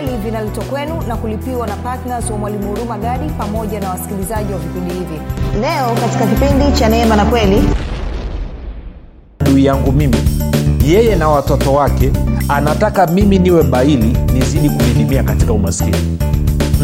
kweli 0.00 0.16
vinaletwa 0.16 0.64
kwenu 0.64 1.02
na 1.08 1.16
kulipiwa 1.16 1.66
na 1.66 1.76
ptns 1.76 2.30
wa 2.30 2.38
mwalimu 2.38 2.68
huruma 2.68 2.98
gadi 2.98 3.30
pamoja 3.30 3.80
na 3.80 3.90
wasikilizaji 3.90 4.52
wa 4.52 4.58
vipindi 4.58 4.94
hivi. 4.94 5.20
Leo 5.60 5.94
katika 6.00 6.26
kipindi 6.26 6.78
cha 6.78 6.88
neema 6.88 7.16
na 7.16 7.24
kweli 7.24 7.62
adui 9.40 9.64
yangu 9.64 9.92
mimi 9.92 10.16
yeye 10.86 11.16
na 11.16 11.28
watoto 11.28 11.72
wake 11.72 12.12
anataka 12.48 13.06
mimi 13.06 13.38
niwe 13.38 13.62
baili 13.62 14.16
nizidi 14.32 14.70
kudidimia 14.70 15.22
katika 15.22 15.52
umaskini. 15.52 16.18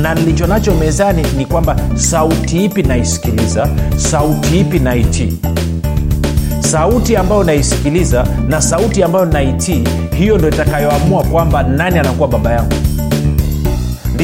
Na 0.02 0.14
nilicho 0.14 0.46
nacho 0.46 0.74
mezani 0.74 1.22
ni 1.36 1.46
kwamba 1.46 1.76
sauti 1.94 2.64
ipi 2.64 2.82
naisikiliza 2.82 3.68
sauti 3.96 4.60
ipi 4.60 4.78
naitii? 4.78 5.38
Sauti 6.60 7.16
ambayo 7.16 7.44
naisikiliza 7.44 8.26
na 8.48 8.60
sauti 8.62 9.02
ambayo 9.02 9.24
naitii 9.24 9.84
hiyo 10.16 10.38
ndo 10.38 10.48
itakayoamua 10.48 11.22
kwamba 11.24 11.62
nani 11.62 11.98
anakuwa 11.98 12.28
baba 12.28 12.52
yangu 12.52 12.74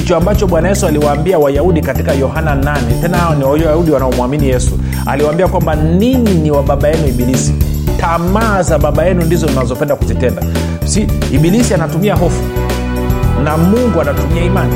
ndicho 0.00 0.16
ambacho 0.16 0.46
bwana 0.46 0.68
yesu 0.68 0.86
aliwaambia 0.86 1.38
wayahudi 1.38 1.80
katika 1.80 2.12
yohana 2.12 2.54
8 2.54 3.00
tena 3.00 3.18
hao 3.18 3.34
ni 3.34 3.44
wayahudi 3.44 3.90
wanaomwamini 3.90 4.48
yesu. 4.48 4.78
Aliwaambia 5.06 5.48
kwamba 5.48 5.74
ninyi 5.74 6.34
ni 6.34 6.50
wa 6.50 6.62
baba 6.62 6.88
yenu 6.88 7.08
ibilisi. 7.08 7.54
Tamaa 8.00 8.62
za 8.62 8.78
baba 8.78 9.04
yenu 9.04 9.22
ndizo 9.24 9.48
mnazopenda 9.48 9.96
kuzitenda. 9.96 10.42
Si 10.84 11.06
ibilisi 11.32 11.74
anatumia 11.74 12.14
hofu 12.14 12.42
na 13.44 13.56
mungu 13.56 14.00
anatumia 14.00 14.44
imani. 14.44 14.74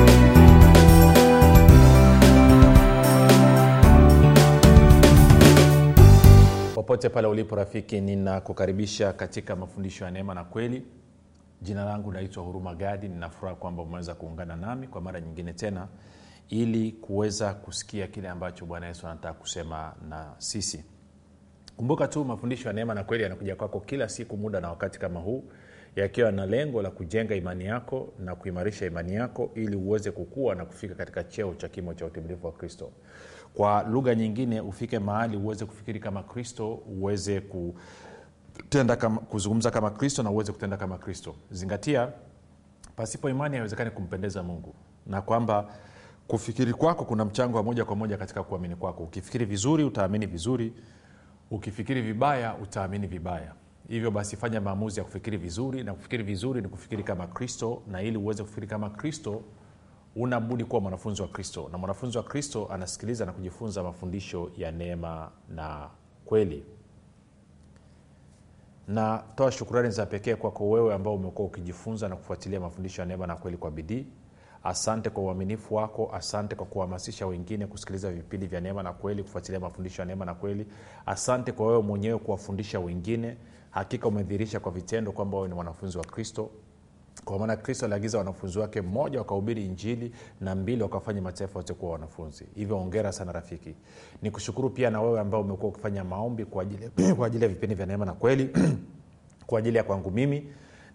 Popote 6.74 7.09
pale 7.09 7.27
ulipo 7.29 7.56
rafiki 7.56 8.01
ninakukaribisha 8.01 9.13
katika 9.13 9.57
mafundisho 9.57 10.04
ya 10.04 10.10
neema 10.10 10.35
na 10.35 10.45
kweli 10.45 10.82
jina 11.63 11.85
langu 11.85 12.13
naitwa 12.13 12.43
huruma 12.45 12.74
gadi 12.74 13.09
ninafuraha 13.09 13.57
kwamba 13.57 13.83
umeweza 13.83 14.15
kuungana 14.15 14.57
nami 14.57 14.88
kwa 14.88 15.01
mara 15.01 15.21
nyingine 15.21 15.52
tena 15.52 15.88
ili 16.49 16.93
kuweza 16.93 17.55
kusikia 17.55 18.07
kile 18.07 18.29
ambacho 18.29 18.66
bwana 18.66 18.87
yesu 18.87 19.07
anataka 19.07 19.35
kusema 19.35 19.95
na 20.09 20.35
sisi. 20.38 20.85
Kumbuka 21.77 22.09
tu 22.09 22.25
mafundisho 22.25 22.69
ya 22.69 22.75
neema 22.75 22.95
na 22.95 23.05
kweli 23.05 23.23
yanakuja 23.23 23.57
kwako 23.57 23.80
kila 23.80 24.09
siku 24.09 24.37
muda 24.37 24.60
na 24.60 24.69
wakati 24.71 24.99
kama 25.01 25.21
huu 25.21 25.45
yakiwa 25.97 26.32
na 26.32 26.47
lengo 26.47 26.82
la 26.82 26.91
kujenga 26.91 27.35
imani 27.35 27.65
yako 27.65 28.13
na 28.19 28.35
kuimarisha 28.35 28.87
imani 28.87 29.15
yako 29.15 29.51
ili 29.55 29.77
uweze 29.77 30.10
kukua 30.10 30.55
na 30.55 30.65
kufika 30.65 30.95
katika 30.95 31.25
cheo 31.25 31.55
cha 31.55 31.69
kimo 31.69 31.95
cha 31.95 32.07
utimilifu 32.07 32.47
wa 32.47 32.52
kristo. 32.52 32.91
Kwa 33.55 33.82
lugha 33.82 34.15
nyingine 34.15 34.60
ufike 34.60 34.99
mahali 34.99 35.37
uweze 35.37 35.65
kufikiri 35.65 36.01
kama 36.01 36.23
kristo 36.23 36.75
uweze 36.75 37.41
kutenda 38.57 38.97
kama, 38.97 39.21
kuzungumza 39.21 39.71
kama 39.71 39.91
kristo 39.91 40.23
na 40.23 40.30
uweze 40.30 40.52
kutenda 40.52 40.77
kama 40.77 40.99
kristo. 40.99 41.35
Zingatia 41.51 42.13
pasipo 42.97 43.30
imani 43.30 43.55
haiwezekani 43.57 43.91
kumpendeza 43.91 44.43
mungu. 44.43 44.74
Na 45.07 45.23
kwamba 45.23 45.69
kufikiri 46.29 46.73
kwako 46.75 47.05
kuna 47.05 47.25
mchango 47.25 47.57
wa 47.57 47.63
moja 47.63 47.85
kwa 47.85 47.97
moja 47.97 48.16
katika 48.16 48.43
kuamini 48.43 48.77
kwako. 48.77 49.02
Ukifikiri 49.02 49.45
vizuri 49.45 49.85
utaamini 49.85 50.27
vizuri. 50.27 50.73
Ukifikiri 51.51 52.02
vibaya 52.02 52.55
utaamini 52.57 53.07
vibaya. 53.07 53.52
Hivyo 53.88 54.10
basi 54.10 54.37
fanya 54.37 54.60
maamuzi 54.60 55.01
ya 55.01 55.05
kufikiri 55.05 55.37
vizuri 55.37 55.85
na 55.85 55.95
kufikiri 55.95 56.23
vizuri 56.23 56.63
ni 56.63 56.69
kufikiri 56.69 57.02
kama 57.02 57.27
kristo 57.27 57.82
na 57.87 58.02
ili 58.02 58.16
uweze 58.19 58.43
kufikiri 58.43 58.66
kama 58.66 58.91
kristo 58.91 59.43
unabudi 60.16 60.65
kuwa 60.65 60.80
mwanafunzi 60.80 61.23
wa 61.23 61.29
kristo. 61.29 61.69
Na 61.73 61.79
mwanafunzi 61.79 62.19
wa 62.19 62.25
kristo 62.25 62.69
anasikiliza 62.73 63.27
na 63.27 63.32
kujifunza 63.32 63.82
mafundisho 63.82 64.50
ya 64.56 64.71
neema 64.72 65.31
na 65.49 65.88
kweli 66.25 66.65
natoa 68.88 69.53
shukurani 69.53 69.91
za 69.91 70.06
pekee 70.06 70.34
kwako 70.34 70.71
wewe 70.71 70.94
ambao 70.94 71.15
umekuwa 71.15 71.49
ukijifunza 71.49 72.09
na 72.09 72.16
kufuatilia 72.16 72.60
mafundisho 72.60 73.03
ya 73.03 73.06
neema 73.08 73.26
na 73.26 73.36
kweli 73.36 73.56
kwa 73.56 73.70
bidii. 73.70 74.06
Asante 74.64 75.10
kwa 75.10 75.22
uaminifu 75.22 75.75
wako 75.75 76.10
asante 76.14 76.54
kwa 76.56 76.66
kuhamasisha 76.66 77.26
wengine 77.26 77.66
kusikiliza 77.66 78.12
vipindi 78.12 78.47
vya 78.47 78.60
neema 78.60 78.82
na 78.82 78.92
kweli 78.92 79.22
kufuatilia 79.22 79.60
mafundisho 79.60 80.03
ya 80.03 80.06
neema 80.06 80.25
na 80.25 80.34
kweli. 80.34 80.66
Asante 81.06 81.53
kwa 81.53 81.66
wewe 81.66 81.82
mwenyewe 81.82 82.19
kuwafundisha 82.19 82.81
wengine. 82.81 83.36
Hakika 83.70 84.08
umedhihirisha 84.08 84.60
kwa 84.60 84.72
vitendo 84.72 85.12
kwamba 85.12 85.37
wewe 85.37 85.48
ni 85.48 85.54
mwanafunzi 85.54 85.98
wa 85.98 86.04
kristo 86.04 86.50
kwa 87.25 87.38
maana 87.38 87.56
kristo 87.56 87.86
aliagiza 87.86 88.19
wanafunzi 88.19 88.58
wake 88.58 88.80
mmoja 88.80 89.19
wakahubiri 89.19 89.64
injili 89.66 90.12
na 90.41 90.54
mbili 90.54 90.82
wakafanya 90.82 91.22
mataifa 91.22 91.58
yote 91.58 91.75
kuwa 91.75 91.92
wanafunzi. 91.92 92.44
Hivyo 92.54 92.78
ongera 92.78 93.12
sana 93.12 93.32
rafiki. 93.32 93.75
Ni 94.22 94.30
kushukuru 94.30 94.70
pia 94.70 94.91
na 94.91 95.00
wewe 95.02 95.20
ambao 95.20 95.41
umekuwa 95.41 95.69
ukifanya 95.72 96.04
maombi 96.04 96.44
kwa 96.44 96.62
ajili, 96.62 96.91
kwa 97.16 97.26
ajili 97.26 97.42
ya 97.44 97.48
vipindi 97.48 97.75
vya 97.75 97.86
neema 97.86 98.04
na 98.04 98.12
kweli 98.12 98.50
kwa 99.47 99.58
ajili 99.58 99.76
ya 99.76 99.84
kwangu 99.84 100.10
mimi 100.10 100.47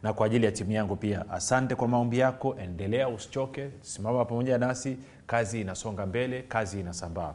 na 0.04 0.14
kwa 0.14 0.26
ajili 0.26 0.46
ya 0.46 0.52
timu 0.52 0.72
yangu 0.72 0.96
pia. 0.96 1.30
Asante 1.30 1.76
kwa 1.76 1.88
maombi 1.88 2.20
yako. 2.20 2.56
Endelea 2.60 3.10
usichoke. 3.10 3.70
Simama 3.82 4.26
pamoja 4.26 4.58
nasi. 4.58 4.98
Kazi 5.28 5.62
inasonga 5.62 6.06
mbele 6.06 6.42
kazi 6.42 6.80
inasambaa 6.80 7.34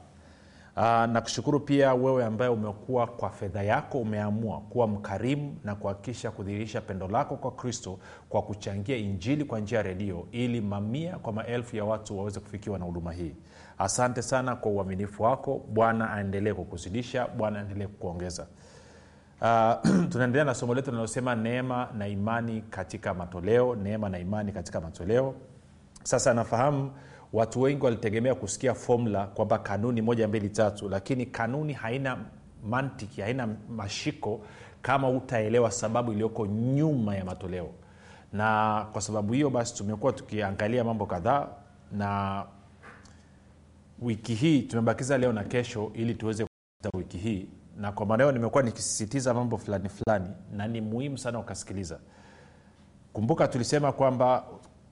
Uh, 0.76 0.82
nakushukuru 1.04 1.60
pia 1.60 1.94
wewe 1.94 2.24
ambaye 2.24 2.50
umekuwa 2.50 3.06
kwa 3.06 3.30
fedha 3.30 3.62
yako 3.62 3.98
umeamua 3.98 4.60
kuwa 4.60 4.86
mkarimu 4.86 5.56
na 5.64 5.74
kuhakikisha 5.74 6.30
kudhihirisha 6.30 6.80
pendo 6.80 7.08
lako 7.08 7.36
kwa 7.36 7.50
kristo 7.50 7.98
kwa 8.28 8.42
kuchangia 8.42 8.96
injili 8.96 9.44
kwa 9.44 9.60
njia 9.60 9.78
ya 9.78 9.82
redio 9.82 10.26
ili 10.32 10.60
mamia 10.60 11.18
kwa 11.18 11.32
maelfu 11.32 11.76
ya 11.76 11.84
watu 11.84 12.18
waweze 12.18 12.40
kufikiwa 12.40 12.78
na 12.78 12.84
huduma 12.84 13.12
hii. 13.12 13.34
Asante 13.78 14.22
sana 14.22 14.56
kwa 14.56 14.70
uaminifu 14.72 15.22
wako. 15.22 15.60
Bwana 15.68 16.12
aendelee 16.12 16.52
kukuzidisha 16.54 17.26
bwana 17.26 17.58
aendelee 17.58 17.86
kukuongeza. 17.86 18.46
Uh, 19.40 19.72
tunaendelea 20.10 20.44
na 20.44 20.54
somo 20.54 20.74
letu 20.74 20.90
linalosema 20.90 21.34
neema 21.34 21.88
na 21.98 22.08
imani 22.08 22.62
katika 22.70 23.14
matoleo 23.14 23.74
neema 23.76 24.08
na 24.08 24.18
imani 24.18 24.52
katika 24.52 24.80
matoleo. 24.80 25.34
Sasa 26.02 26.34
nafahamu 26.34 26.90
watu 27.34 27.60
wengi 27.60 27.84
walitegemea 27.84 28.34
kusikia 28.34 28.74
fomula 28.74 29.26
kwamba 29.26 29.58
kanuni 29.58 30.02
moja 30.02 30.28
mbili 30.28 30.48
tatu 30.48 30.88
lakini 30.88 31.26
kanuni 31.26 31.72
haina 31.72 32.18
mantiki 32.68 33.20
haina 33.20 33.48
mashiko 33.70 34.40
kama 34.82 35.08
utaelewa 35.10 35.70
sababu 35.70 36.12
iliyoko 36.12 36.46
nyuma 36.46 37.16
ya 37.16 37.24
matoleo. 37.24 37.70
Na 38.32 38.86
kwa 38.92 39.00
sababu 39.00 39.32
hiyo 39.32 39.50
basi 39.50 39.74
tumekuwa 39.74 40.12
tukiangalia 40.12 40.84
mambo 40.84 41.06
kadhaa 41.06 41.48
na 41.92 42.44
wiki 44.02 44.34
hii 44.34 44.62
tumebakiza 44.62 45.18
leo 45.18 45.32
na 45.32 45.44
kesho 45.44 45.90
ili 45.94 46.14
tuweze 46.14 46.46
wiki 46.96 47.18
hii. 47.18 47.48
Na 47.76 47.92
kwa 47.92 48.06
maneo 48.06 48.32
nimekuwa 48.32 48.62
nikisisitiza 48.62 49.34
mambo 49.34 49.58
fulani 49.58 49.88
fulani 49.88 50.28
na 50.52 50.66
ni 50.68 50.80
muhimu 50.80 51.18
sana 51.18 51.38
ukasikiliza. 51.38 51.98
Kumbuka 53.12 53.48
tulisema 53.48 53.92
kwamba 53.92 54.44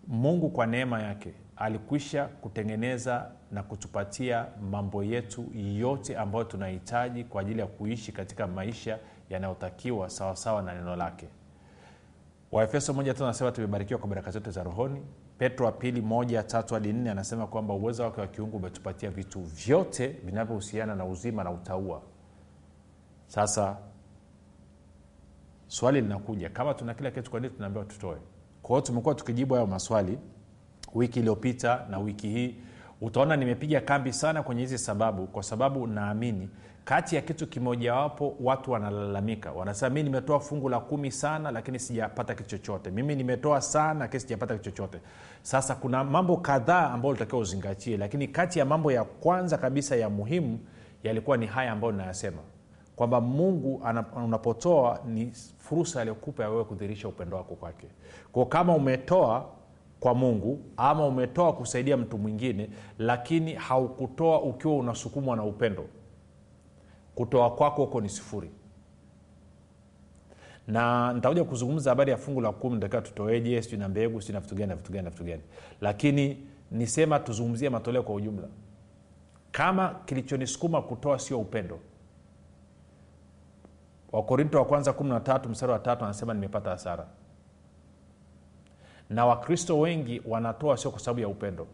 mungu 0.08 0.50
kwa 0.50 0.66
neema 0.66 1.02
yake 1.02 1.34
alikwisha 1.62 2.24
kutengeneza 2.26 3.30
na 3.50 3.62
kutupatia 3.62 4.46
mambo 4.70 5.04
yetu 5.04 5.46
yote 5.54 6.16
ambayo 6.16 6.44
tunahitaji 6.44 7.24
kwa 7.24 7.40
ajili 7.40 7.60
ya 7.60 7.66
kuishi 7.66 8.12
katika 8.12 8.46
maisha 8.46 8.98
yanayotakiwa 9.30 10.10
sawasawa 10.10 10.62
na 10.62 10.74
neno 10.74 10.96
lake. 10.96 11.28
Waefeso 12.52 12.92
moja 12.92 13.14
tu 13.14 13.24
anasema 13.24 13.52
tumebarikiwa 13.52 13.98
kwa 14.00 14.08
baraka 14.08 14.30
zote 14.30 14.50
za 14.50 14.62
rohoni. 14.62 15.02
Petro 15.38 15.66
wa 15.66 15.72
pili 15.72 16.00
moja 16.00 16.42
tatu 16.42 16.74
hadi 16.74 16.92
nne 16.92 17.10
anasema 17.10 17.46
kwamba 17.46 17.74
uwezo 17.74 18.02
wake 18.02 18.20
wa 18.20 18.26
kiungu 18.26 18.56
umetupatia 18.56 19.10
vitu 19.10 19.40
vyote 19.40 20.08
vinavyohusiana 20.08 20.94
na 20.94 21.04
uzima 21.04 21.44
na 21.44 21.50
utaua 21.50 22.02
sasa 23.26 23.76
swali 25.66 26.00
linakuja. 26.00 26.48
Kama 26.50 26.74
tuna 26.74 26.94
kila 26.94 27.10
kitu 27.10 27.30
kwa 27.30 27.40
nini 27.40 27.52
tunaambiwa 27.54 27.84
tutoe? 27.84 28.16
Kwa 28.62 28.76
hiyo 28.76 28.80
tumekuwa 28.86 29.14
tukijibu 29.14 29.54
hayo 29.54 29.66
maswali 29.66 30.18
wiki 30.94 31.18
iliyopita 31.18 31.86
na 31.90 31.98
wiki 31.98 32.28
hii 32.28 32.54
utaona 33.00 33.36
nimepiga 33.36 33.80
kambi 33.80 34.12
sana 34.12 34.42
kwenye 34.42 34.60
hizi 34.60 34.78
sababu 34.78 35.26
kwa 35.26 35.42
sababu 35.42 35.86
naamini 35.86 36.48
kati 36.84 37.16
ya 37.16 37.22
kitu 37.22 37.46
kimojawapo 37.46 38.36
watu 38.40 38.70
wanalalamika. 38.70 39.52
Wanasema 39.52 39.90
mi 39.94 40.02
nimetoa 40.02 40.40
fungu 40.40 40.68
la 40.68 40.80
kumi 40.80 41.10
sana 41.10 41.50
lakini 41.50 41.78
sijapata 41.78 42.34
kitu 42.34 42.48
chochote. 42.48 42.90
Mimi 42.90 43.16
nimetoa 43.16 43.60
sana 43.60 44.00
lakini 44.00 44.20
sijapata 44.20 44.54
kitu 44.58 44.70
chochote. 44.70 44.98
Sasa 45.42 45.74
kuna 45.74 46.04
mambo 46.04 46.36
kadhaa 46.36 46.90
ambayo 46.90 47.12
litakiwa 47.14 47.40
uzingatie 47.40 47.96
lakini 47.96 48.28
kati 48.28 48.58
ya 48.58 48.64
mambo 48.64 48.92
ya 48.92 49.04
kwanza 49.04 49.58
kabisa 49.58 49.96
ya 49.96 50.10
muhimu 50.10 50.58
yalikuwa 51.02 51.36
ni 51.36 51.46
haya 51.46 51.72
ambayo 51.72 51.92
ninayasema. 51.92 52.38
Kwamba 52.96 53.20
mungu 53.20 53.82
unapotoa 54.24 55.00
ni 55.06 55.32
fursa 55.58 56.00
aliyokupa 56.00 56.42
ya 56.42 56.50
wewe 56.50 56.64
kudhirisha 56.64 57.08
upendo 57.08 57.36
wako 57.36 57.54
kwake. 57.54 57.86
Kwao 58.32 58.46
kama 58.46 58.74
umetoa 58.74 59.44
kwa 60.02 60.14
mungu 60.14 60.60
ama 60.76 61.06
umetoa 61.06 61.52
kusaidia 61.52 61.96
mtu 61.96 62.18
mwingine 62.18 62.70
lakini 62.98 63.54
haukutoa 63.54 64.42
ukiwa 64.42 64.76
unasukumwa 64.76 65.36
na 65.36 65.44
upendo. 65.44 65.84
Kutoa 67.14 67.50
kwako 67.50 67.84
huko 67.84 68.00
ni 68.00 68.08
sifuri. 68.08 68.50
Na 70.66 71.12
nitakuja 71.12 71.44
kuzungumza 71.44 71.90
habari 71.90 72.10
ya 72.10 72.16
fungu 72.16 72.40
la 72.40 72.52
kumi 72.52 72.80
takiwa 72.80 73.02
tutoeje 73.02 73.62
sijui 73.62 73.78
na 73.78 73.88
mbegu 73.88 74.20
sijui 74.20 74.34
na 74.34 74.40
vitu 74.40 74.66
na 74.66 74.74
vitu 74.76 74.92
na 75.02 75.10
vitu 75.10 75.40
lakini 75.80 76.46
nisema 76.70 77.18
tuzungumzie 77.18 77.70
matoleo 77.70 78.02
kwa 78.02 78.14
ujumla. 78.14 78.48
Kama 79.52 79.94
kilichonisukuma 80.04 80.82
kutoa 80.82 81.18
sio 81.18 81.40
upendo. 81.40 81.78
Wakorinto 84.12 84.58
wa 84.58 84.64
kwanza 84.64 84.90
13 84.90 85.48
mstari 85.48 85.72
wa 85.72 85.78
tatu 85.78 86.04
anasema 86.04 86.34
nimepata 86.34 86.70
hasara 86.70 87.06
na 89.10 89.26
wakristo 89.26 89.80
wengi 89.80 90.22
wanatoa 90.26 90.76
sio 90.76 90.90
kwa 90.90 91.00
sababu 91.00 91.20
ya 91.20 91.28
upendo. 91.28 91.66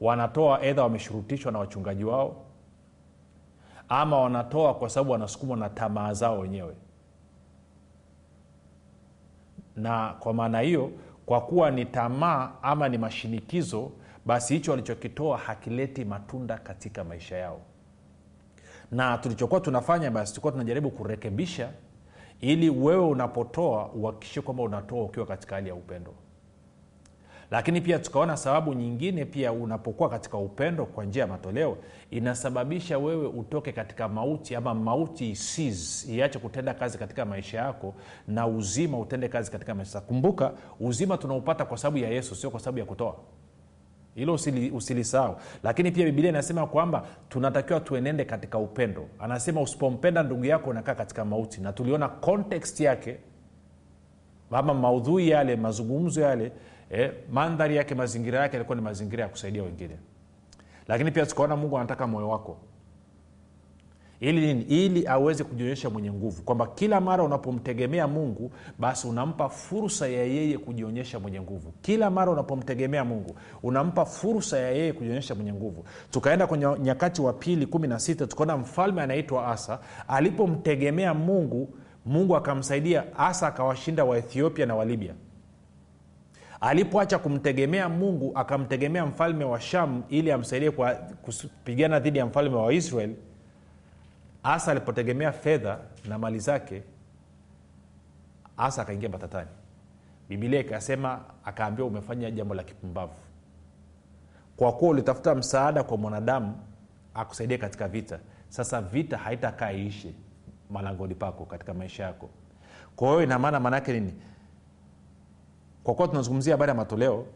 Wanatoa 0.00 0.62
edha 0.62 0.82
wameshurutishwa 0.82 1.52
na 1.52 1.58
wachungaji 1.58 2.04
wao 2.04 2.44
ama 3.88 4.18
wanatoa 4.20 4.74
kwa 4.74 4.88
sababu 4.90 5.12
wanasukumwa 5.12 5.56
na 5.56 5.68
tamaa 5.68 6.12
zao 6.12 6.38
wenyewe. 6.38 6.74
Na 9.76 10.08
kwa 10.20 10.34
maana 10.34 10.60
hiyo 10.60 10.90
kwa 11.26 11.40
kuwa 11.40 11.70
ni 11.70 11.84
tamaa 11.84 12.52
ama 12.62 12.88
ni 12.88 12.98
mashinikizo 12.98 13.92
basi 14.26 14.54
hicho 14.54 14.70
walichokitoa 14.70 15.38
hakileti 15.38 16.04
matunda 16.04 16.58
katika 16.58 17.04
maisha 17.04 17.36
yao. 17.36 17.60
Na 18.90 19.18
tulichokuwa 19.18 19.60
tunafanya 19.60 20.10
basi 20.10 20.32
tulikuwa 20.32 20.52
tunajaribu 20.52 20.90
kurekebisha 20.90 21.72
ili 22.40 22.70
wewe 22.70 23.04
unapotoa 23.06 23.88
uhakikishe 23.92 24.40
kwamba 24.40 24.62
unatoa 24.62 25.02
ukiwa 25.04 25.26
katika 25.26 25.54
hali 25.54 25.68
ya 25.68 25.74
upendo. 25.74 26.14
Lakini 27.50 27.80
pia 27.80 27.98
tukaona 27.98 28.36
sababu 28.36 28.74
nyingine 28.74 29.24
pia 29.24 29.52
unapokuwa 29.52 30.08
katika 30.08 30.38
upendo 30.38 30.86
kwa 30.86 31.04
njia 31.04 31.22
ya 31.22 31.26
matoleo 31.28 31.76
inasababisha 32.10 32.98
wewe 32.98 33.26
utoke 33.26 33.72
katika 33.72 34.08
mauti 34.08 34.56
ama 34.56 34.74
mauti 34.74 35.30
isiz 35.30 36.08
iache 36.08 36.38
kutenda 36.38 36.74
kazi 36.74 36.98
katika 36.98 37.24
maisha 37.24 37.58
yako 37.58 37.94
na 38.28 38.46
uzima 38.46 38.98
utende 38.98 39.28
kazi 39.28 39.50
katika 39.50 39.74
maisha. 39.74 40.00
Kumbuka 40.00 40.52
uzima 40.80 41.16
tunaupata 41.18 41.64
kwa 41.64 41.76
sababu 41.78 41.98
ya 41.98 42.08
yesu 42.10 42.34
sio 42.34 42.50
kwa 42.50 42.60
sababu 42.60 42.78
ya 42.78 42.84
kutoa 42.84 43.16
hilo 44.14 44.34
usili, 44.34 44.70
usilisahau. 44.70 45.36
Lakini 45.62 45.90
pia 45.90 46.04
bibilia 46.04 46.30
inasema 46.30 46.66
kwamba 46.66 47.06
tunatakiwa 47.28 47.80
tuenende 47.80 48.24
katika 48.24 48.58
upendo. 48.58 49.08
Anasema 49.18 49.60
usipompenda 49.60 50.22
ndugu 50.22 50.44
yako 50.44 50.70
unakaa 50.70 50.94
katika 50.94 51.24
mauti. 51.24 51.60
Na 51.60 51.72
tuliona 51.72 52.08
context 52.08 52.80
yake 52.80 53.16
ama 54.50 54.74
maudhui 54.74 55.28
yale 55.28 55.56
mazungumzo 55.56 56.20
yale 56.20 56.52
eh, 56.90 57.12
mandhari 57.32 57.76
yake 57.76 57.94
mazingira 57.94 58.38
yake 58.40 58.56
yalikuwa 58.56 58.76
ni 58.76 58.82
mazingira 58.82 59.22
ya 59.22 59.28
kusaidia 59.28 59.62
wengine. 59.62 59.96
Lakini 60.88 61.10
pia 61.10 61.26
tukaona 61.26 61.56
mungu 61.56 61.78
anataka 61.78 62.06
moyo 62.06 62.28
wako 62.28 62.56
ili 64.20 64.50
ili 64.60 65.06
aweze 65.06 65.44
kujionyesha 65.44 65.90
mwenye 65.90 66.12
nguvu. 66.12 66.42
Kwamba 66.42 66.66
kila 66.66 67.00
mara 67.00 67.24
unapomtegemea 67.24 68.08
mungu 68.08 68.52
basi 68.78 69.06
unampa 69.08 69.48
fursa 69.48 70.08
ya 70.08 70.24
yeye 70.24 70.58
kujionyesha 70.58 71.18
mwenye 71.18 71.40
nguvu. 71.40 71.72
Kila 71.82 72.10
mara 72.10 72.32
unapomtegemea 72.32 73.04
mungu 73.04 73.36
unampa 73.62 74.04
fursa 74.04 74.58
ya 74.58 74.70
yeye 74.70 74.92
kujionyesha 74.92 75.34
mwenye 75.34 75.52
nguvu. 75.52 75.84
Tukaenda 76.10 76.46
kwenye 76.46 76.66
nyakati 76.82 77.22
wa 77.22 77.32
pili 77.32 77.66
kumi 77.66 77.88
na 77.88 77.98
sita 77.98 78.26
tukaona 78.26 78.56
mfalme 78.56 79.02
anaitwa 79.02 79.48
asa. 79.48 79.78
Alipomtegemea 80.08 81.14
mungu 81.14 81.74
mungu 82.06 82.36
akamsaidia 82.36 83.18
asa 83.18 83.46
akawashinda 83.46 84.04
waethiopia 84.04 84.66
na 84.66 84.74
walibya 84.74 85.14
alipoacha 86.60 87.18
kumtegemea 87.18 87.88
mungu 87.88 88.32
akamtegemea 88.34 89.06
mfalme 89.06 89.44
wa 89.44 89.60
sham 89.60 90.02
ili 90.08 90.32
amsaidie 90.32 90.70
kupigana 91.22 92.00
dhidi 92.00 92.18
ya 92.18 92.26
mfalme 92.26 92.56
wa 92.56 92.72
israel 92.74 93.10
asa 94.42 94.70
alipotegemea 94.70 95.32
fedha 95.32 95.78
na 96.08 96.18
mali 96.18 96.38
zake 96.38 96.82
asa 98.56 98.82
akaingia 98.82 99.08
matatani. 99.08 99.50
Bibilia 100.28 100.60
ikasema 100.60 101.20
akaambiwa 101.44 101.88
umefanya 101.88 102.30
jambo 102.30 102.54
la 102.54 102.62
kipumbavu. 102.62 103.14
Kwa 104.56 104.72
kuwa 104.72 104.90
ulitafuta 104.90 105.34
msaada 105.34 105.82
kwa 105.82 105.96
mwanadamu 105.96 106.56
akusaidia 107.14 107.58
katika 107.58 107.88
vita. 107.88 108.18
Sasa 108.48 108.80
vita 108.80 109.16
haitakaa 109.18 109.72
iishe 109.72 110.14
malangoni 110.70 111.14
pako 111.14 111.44
katika 111.44 111.74
maisha 111.74 112.02
yako. 112.04 112.30
Kwa 112.96 113.08
hiyo 113.08 113.22
inamaana 113.22 113.60
maanaake 113.60 113.92
nini? 113.92 114.14
Kwa 115.84 115.94
kuwa 115.94 116.08
tunazungumzia 116.08 116.54
habari 116.54 116.68
ya 116.70 116.74
matoleo 116.74 117.26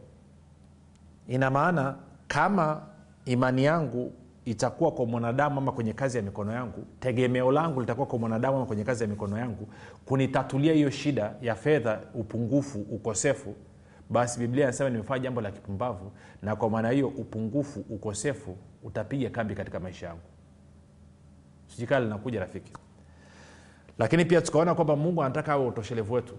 ina 1.28 1.50
maana 1.50 1.96
kama 2.28 2.82
imani 3.24 3.64
yangu 3.64 4.12
itakuwa 4.44 4.93
kwa 4.93 5.06
mwanadamu 5.06 5.58
ama 5.58 5.73
kwenye 5.73 5.93
kazi 5.93 6.17
ya 6.17 6.23
mikono 6.23 6.52
yangu 6.52 6.87
tegemeo 7.00 7.52
langu 7.52 7.81
litakuwa 7.81 8.06
kwa 8.06 8.19
mwanadamu 8.19 8.56
ama 8.56 8.67
kwenye 8.67 8.85
kazi 8.85 9.05
ya 9.05 9.08
mikono 9.11 9.38
yangu 9.38 9.69
kunitatulia 10.05 10.73
hiyo 10.73 10.91
shida 10.91 11.35
ya 11.43 11.55
fedha 11.55 12.00
upungufu 12.14 12.81
ukosefu. 12.81 13.55
Basi 14.11 14.38
biblia 14.41 14.64
anasema 14.64 14.91
nimefanya 14.91 15.23
jambo 15.23 15.41
la 15.41 15.50
kipumbavu 15.50 16.12
na 16.43 16.56
kwa 16.56 16.70
maana 16.70 16.91
hiyo 16.91 17.08
upungufu 17.08 17.85
ukosefu 17.91 18.56
utapiga 18.82 19.31
kambi 19.31 19.55
katika 19.55 19.81
maisha 19.81 20.06
yangu. 20.06 20.20
Sijikaa 21.67 22.00
linakuja 22.00 22.41
rafiki. 22.41 22.73
Lakini 23.99 24.25
pia 24.25 24.41
tukaona 24.41 24.75
kwamba 24.75 24.96
mungu 24.96 25.23
anataka 25.23 25.52
awe 25.52 25.67
utoshelevu 25.67 26.14
wetu. 26.14 26.35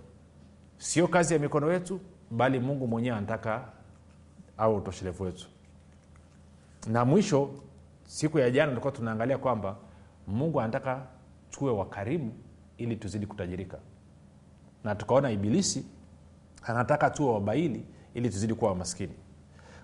Sio 0.77 1.07
kazi 1.07 1.33
ya 1.33 1.39
mikono 1.39 1.71
yetu 1.73 1.99
bali 2.31 2.59
mungu 2.59 2.87
mwenyewe 2.87 3.17
anataka 3.17 3.65
awe 4.57 4.75
utoshelevu 4.75 5.23
wetu. 5.23 5.47
Na 6.87 7.05
mwisho 7.05 7.49
siku 8.05 8.39
ya 8.39 8.51
jana 8.51 8.67
tulikuwa 8.71 8.91
tunaangalia 8.91 9.37
kwamba 9.37 9.77
mungu 10.27 10.61
anataka 10.61 11.07
tuwe 11.49 11.71
wakarimu 11.71 12.33
ili 12.77 12.95
tuzidi 12.95 13.27
kutajirika. 13.27 13.77
Na 14.83 14.95
tukaona 14.95 15.31
ibilisi 15.31 15.85
anataka 16.63 17.09
tuwe 17.09 17.33
wabaili 17.33 17.85
ili 18.13 18.29
tuzidi 18.29 18.53
kuwa 18.53 18.71
wamaskini. 18.71 19.13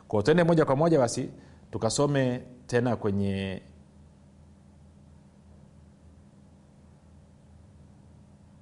Kwao 0.08 0.22
tuende 0.24 0.44
moja 0.44 0.66
kwa 0.66 0.76
moja 0.76 1.00
basi 1.00 1.30
tukasome 1.72 2.44
tena 2.68 2.96
kwenye 2.96 3.62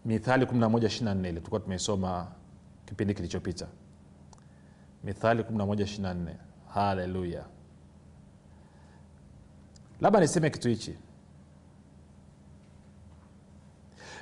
mithali 0.05 0.45
11 0.45 1.19
ile 1.19 1.31
tulikuwa 1.39 1.59
tumeisoma 1.61 2.27
kipindi 2.85 3.13
kilichopita. 3.13 3.67
Mithali 5.03 5.43
11 5.43 6.35
haleluya 6.73 7.45
labda 10.01 10.19
niseme 10.19 10.49
kitu 10.49 10.69
hichi. 10.69 10.97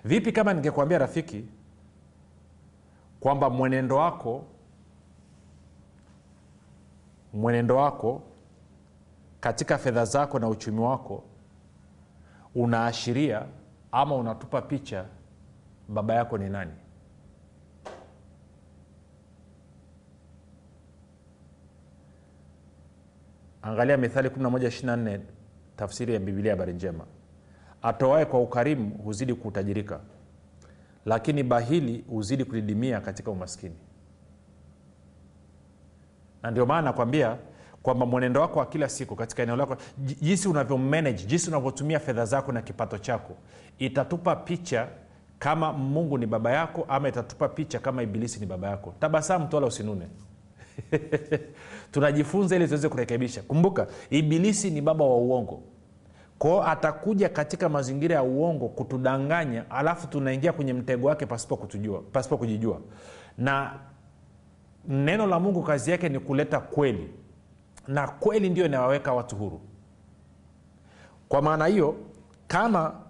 Vipi 0.06 0.32
kama 0.32 0.54
ningekuambia 0.54 0.98
rafiki 0.98 1.46
kwamba 3.20 3.50
mwenendo 3.50 3.96
wako 3.96 4.46
mwenendo 7.34 7.76
wako 7.76 8.24
katika 9.40 9.78
fedha 9.78 10.06
zako 10.06 10.40
na 10.40 10.48
uchumi 10.48 10.80
wako 10.80 11.24
unaashiria 12.56 13.46
ama 13.92 14.16
unatupa 14.16 14.62
picha 14.62 15.06
baba 15.88 16.14
yako 16.14 16.38
ni 16.38 16.50
nani? 16.50 16.72
Angalia 23.62 23.98
mithali 23.98 24.30
11 24.30 25.20
tafsiri 25.78 26.14
ya 26.14 26.20
bibilia 26.20 26.52
habari 26.52 26.74
njema. 26.74 27.04
Atoae 27.82 28.26
kwa 28.26 28.42
ukarimu 28.42 28.90
huzidi 28.90 29.34
kutajirika 29.34 30.00
lakini 31.06 31.44
bahili 31.44 32.06
huzidi 32.10 32.46
kudidimia 32.46 33.02
katika 33.02 33.32
umaskini. 33.32 33.76
Na 36.44 36.52
ndio 36.52 36.66
maana 36.66 36.82
nakwambia 36.82 37.38
kwamba 37.84 38.06
mwenendo 38.06 38.42
wako 38.42 38.60
wa 38.60 38.66
kila 38.66 38.90
siku 38.90 39.16
katika 39.16 39.44
eneo 39.44 39.56
lako 39.56 39.78
jinsi 39.98 40.48
unavyomanage 40.48 41.24
jinsi 41.24 41.50
unavyotumia 41.50 42.00
fedha 42.00 42.26
zako 42.26 42.52
na 42.52 42.62
kipato 42.62 42.98
chako 42.98 43.36
itatupa 43.80 44.36
picha 44.36 44.88
kama 45.40 45.74
mungu 45.74 46.18
ni 46.18 46.26
baba 46.26 46.52
yako 46.52 46.86
ama 46.90 47.10
itatupa 47.10 47.50
picha 47.50 47.80
kama 47.80 48.04
ibilisi 48.04 48.40
ni 48.40 48.46
baba 48.46 48.70
yako. 48.70 48.94
Tabasamu 49.00 49.48
tu 49.48 49.58
usinune 49.58 50.08
tunajifunza 51.92 52.56
ili 52.56 52.68
tuweze 52.68 52.90
kurekebisha. 52.90 53.42
Kumbuka 53.42 53.88
ibilisi 54.10 54.72
ni 54.72 54.82
baba 54.82 55.06
wa 55.06 55.18
uongo. 55.18 55.64
Kwao 56.40 56.68
atakuja 56.68 57.30
katika 57.30 57.70
mazingira 57.70 58.16
ya 58.16 58.24
uongo 58.24 58.68
kutudanganya 58.68 59.72
alafu 59.72 60.08
tunaingia 60.08 60.54
kwenye 60.54 60.74
mtego 60.74 61.08
wake 61.08 61.26
pasipo, 61.26 61.68
pasipo 62.12 62.38
kujijua. 62.38 62.82
Na 63.38 63.80
neno 64.88 65.28
la 65.28 65.40
mungu 65.40 65.64
kazi 65.64 65.92
yake 65.92 66.10
ni 66.10 66.20
kuleta 66.20 66.60
kweli. 66.60 67.10
Na 67.88 68.08
kweli 68.08 68.50
ndio 68.50 68.66
inawaweka 68.66 69.14
watu 69.14 69.36
huru. 69.36 69.62
Kwa 71.30 71.42
maana 71.42 71.66
hiyo 71.66 71.96
kama 72.48 73.07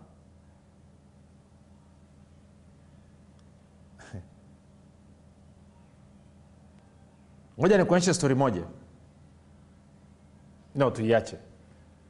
ngoja 7.59 7.77
nikuonyeshe 7.77 8.13
stori 8.13 8.35
moja. 8.35 8.61
No 10.75 10.91
tuiache. 10.91 11.37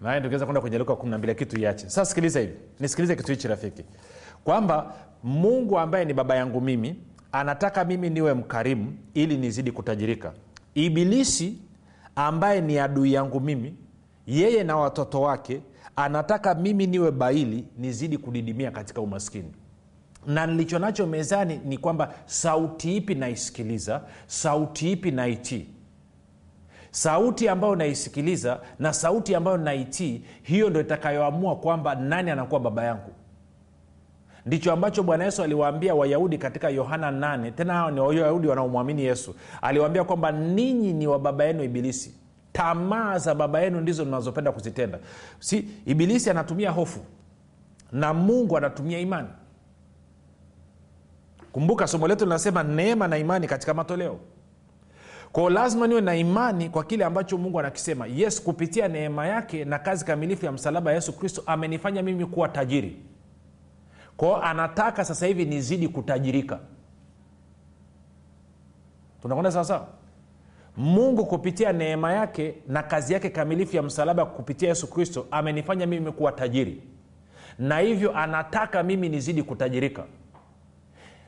Naye 0.02 0.22
tukiweza 0.22 0.46
kwenda 0.46 0.62
kwenye 0.62 0.78
luka 0.78 0.96
kumi 0.96 1.12
na 1.12 1.18
mbili 1.18 1.34
lakini 1.34 1.50
tuiache. 1.52 1.84
Sasa 1.90 2.06
sikiliza 2.06 2.40
hivi. 2.40 2.54
Nisikilize 2.80 3.16
kitu 3.16 3.32
hichi 3.32 3.48
rafiki. 3.48 3.84
Kwamba 4.44 4.94
mungu 5.24 5.80
ambaye 5.80 6.06
ni 6.06 6.14
baba 6.14 6.36
yangu 6.36 6.62
mimi 6.62 6.96
anataka 7.32 7.86
mimi 7.86 8.10
niwe 8.10 8.34
mkarimu 8.34 8.94
ili 9.14 9.38
nizidi 9.38 9.72
kutajirika. 9.72 10.34
Ibilisi 10.76 11.58
ambaye 12.16 12.62
ni 12.62 12.80
adui 12.80 13.14
yangu 13.14 13.40
mimi 13.40 13.76
yeye 14.28 14.64
na 14.64 14.78
watoto 14.78 15.22
wake 15.22 15.62
anataka 15.96 16.56
mimi 16.56 16.88
niwe 16.88 17.12
baili 17.12 17.68
nizidi 17.78 18.18
kudidimia 18.18 18.72
katika 18.72 19.02
umaskini 19.02 19.52
na 20.28 20.48
nilicho 20.48 20.80
nacho 20.80 21.08
mezani 21.08 21.62
ni 21.66 21.78
kwamba 21.78 22.14
sauti 22.26 22.96
ipi 22.98 23.16
naisikiliza 23.16 24.02
sauti 24.26 24.92
ipi 24.92 25.12
naitii. 25.12 25.66
Sauti 26.92 27.50
ambayo 27.50 27.76
naisikiliza 27.76 28.60
na 28.80 28.94
sauti 28.94 29.36
ambayo 29.36 29.58
naitii 29.58 30.22
hiyo 30.44 30.70
ndo 30.70 30.82
itakayoamua 30.82 31.56
kwamba 31.56 31.96
nani 31.96 32.32
anakuwa 32.32 32.60
baba 32.60 32.84
yangu. 32.84 33.12
Ndicho 34.46 34.72
ambacho 34.74 35.04
bwana 35.04 35.24
yesu 35.24 35.44
aliwaambia 35.44 35.96
wayahudi 35.96 36.38
katika 36.38 36.70
yohana 36.70 37.12
8 37.12 37.52
tena 37.52 37.74
hao 37.74 37.92
ni 37.92 38.00
wayahudi 38.00 38.48
wanaomwamini 38.48 39.04
yesu. 39.04 39.36
Aliwaambia 39.62 40.04
kwamba 40.04 40.32
ninyi 40.32 40.94
ni 40.94 41.08
wa 41.08 41.20
baba 41.20 41.44
yenu 41.44 41.64
ibilisi. 41.64 42.16
Tamaa 42.54 43.18
za 43.18 43.36
baba 43.36 43.62
yenu 43.62 43.82
ndizo 43.82 44.06
mnazopenda 44.06 44.52
kuzitenda. 44.52 45.00
Si 45.40 45.70
ibilisi 45.86 46.30
anatumia 46.30 46.72
hofu 46.72 47.00
na 47.92 48.14
mungu 48.14 48.58
anatumia 48.58 49.00
imani 49.00 49.28
kumbuka 51.58 51.88
somo 51.88 52.08
letu 52.08 52.26
linasema 52.26 52.64
neema 52.64 53.08
na 53.08 53.18
imani 53.18 53.48
katika 53.48 53.74
matoleo. 53.74 54.20
Kwao 55.32 55.50
lazima 55.50 55.88
niwe 55.88 56.02
na 56.02 56.16
imani 56.16 56.70
kwa 56.70 56.84
kile 56.84 57.06
ambacho 57.06 57.38
mungu 57.38 57.60
anakisema. 57.60 58.08
Yes 58.08 58.42
kupitia 58.44 58.88
neema 58.88 59.28
yake 59.28 59.66
na 59.66 59.80
kazi 59.80 60.06
kamilifu 60.06 60.46
ya 60.46 60.52
msalaba 60.52 60.94
yesu 60.94 61.14
kristo 61.14 61.44
amenifanya 61.46 62.02
mimi 62.02 62.26
kuwa 62.26 62.50
tajiri. 62.50 62.98
Kwao 64.18 64.42
anataka 64.42 65.06
sasa 65.06 65.26
hivi 65.28 65.46
nizidi 65.46 65.88
kutajirika. 65.88 66.60
Tunakwenda 69.22 69.52
sawasawa 69.52 69.88
mungu 70.78 71.26
kupitia 71.26 71.74
neema 71.74 72.14
yake 72.14 72.56
na 72.68 72.84
kazi 72.84 73.14
yake 73.14 73.30
kamilifu 73.30 73.76
ya 73.76 73.84
msalaba 73.84 74.26
kupitia 74.26 74.70
yesu 74.70 74.88
kristo 74.88 75.26
amenifanya 75.32 75.86
mimi 75.86 76.12
kuwa 76.12 76.32
tajiri. 76.32 76.84
Na 77.60 77.80
hivyo 77.80 78.18
anataka 78.18 78.84
mimi 78.84 79.10
nizidi 79.10 79.44
kutajirika 79.44 80.04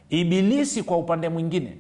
ibilisi 0.10 0.84
kwa 0.84 0.98
upande 0.98 1.30
mwingine 1.30 1.78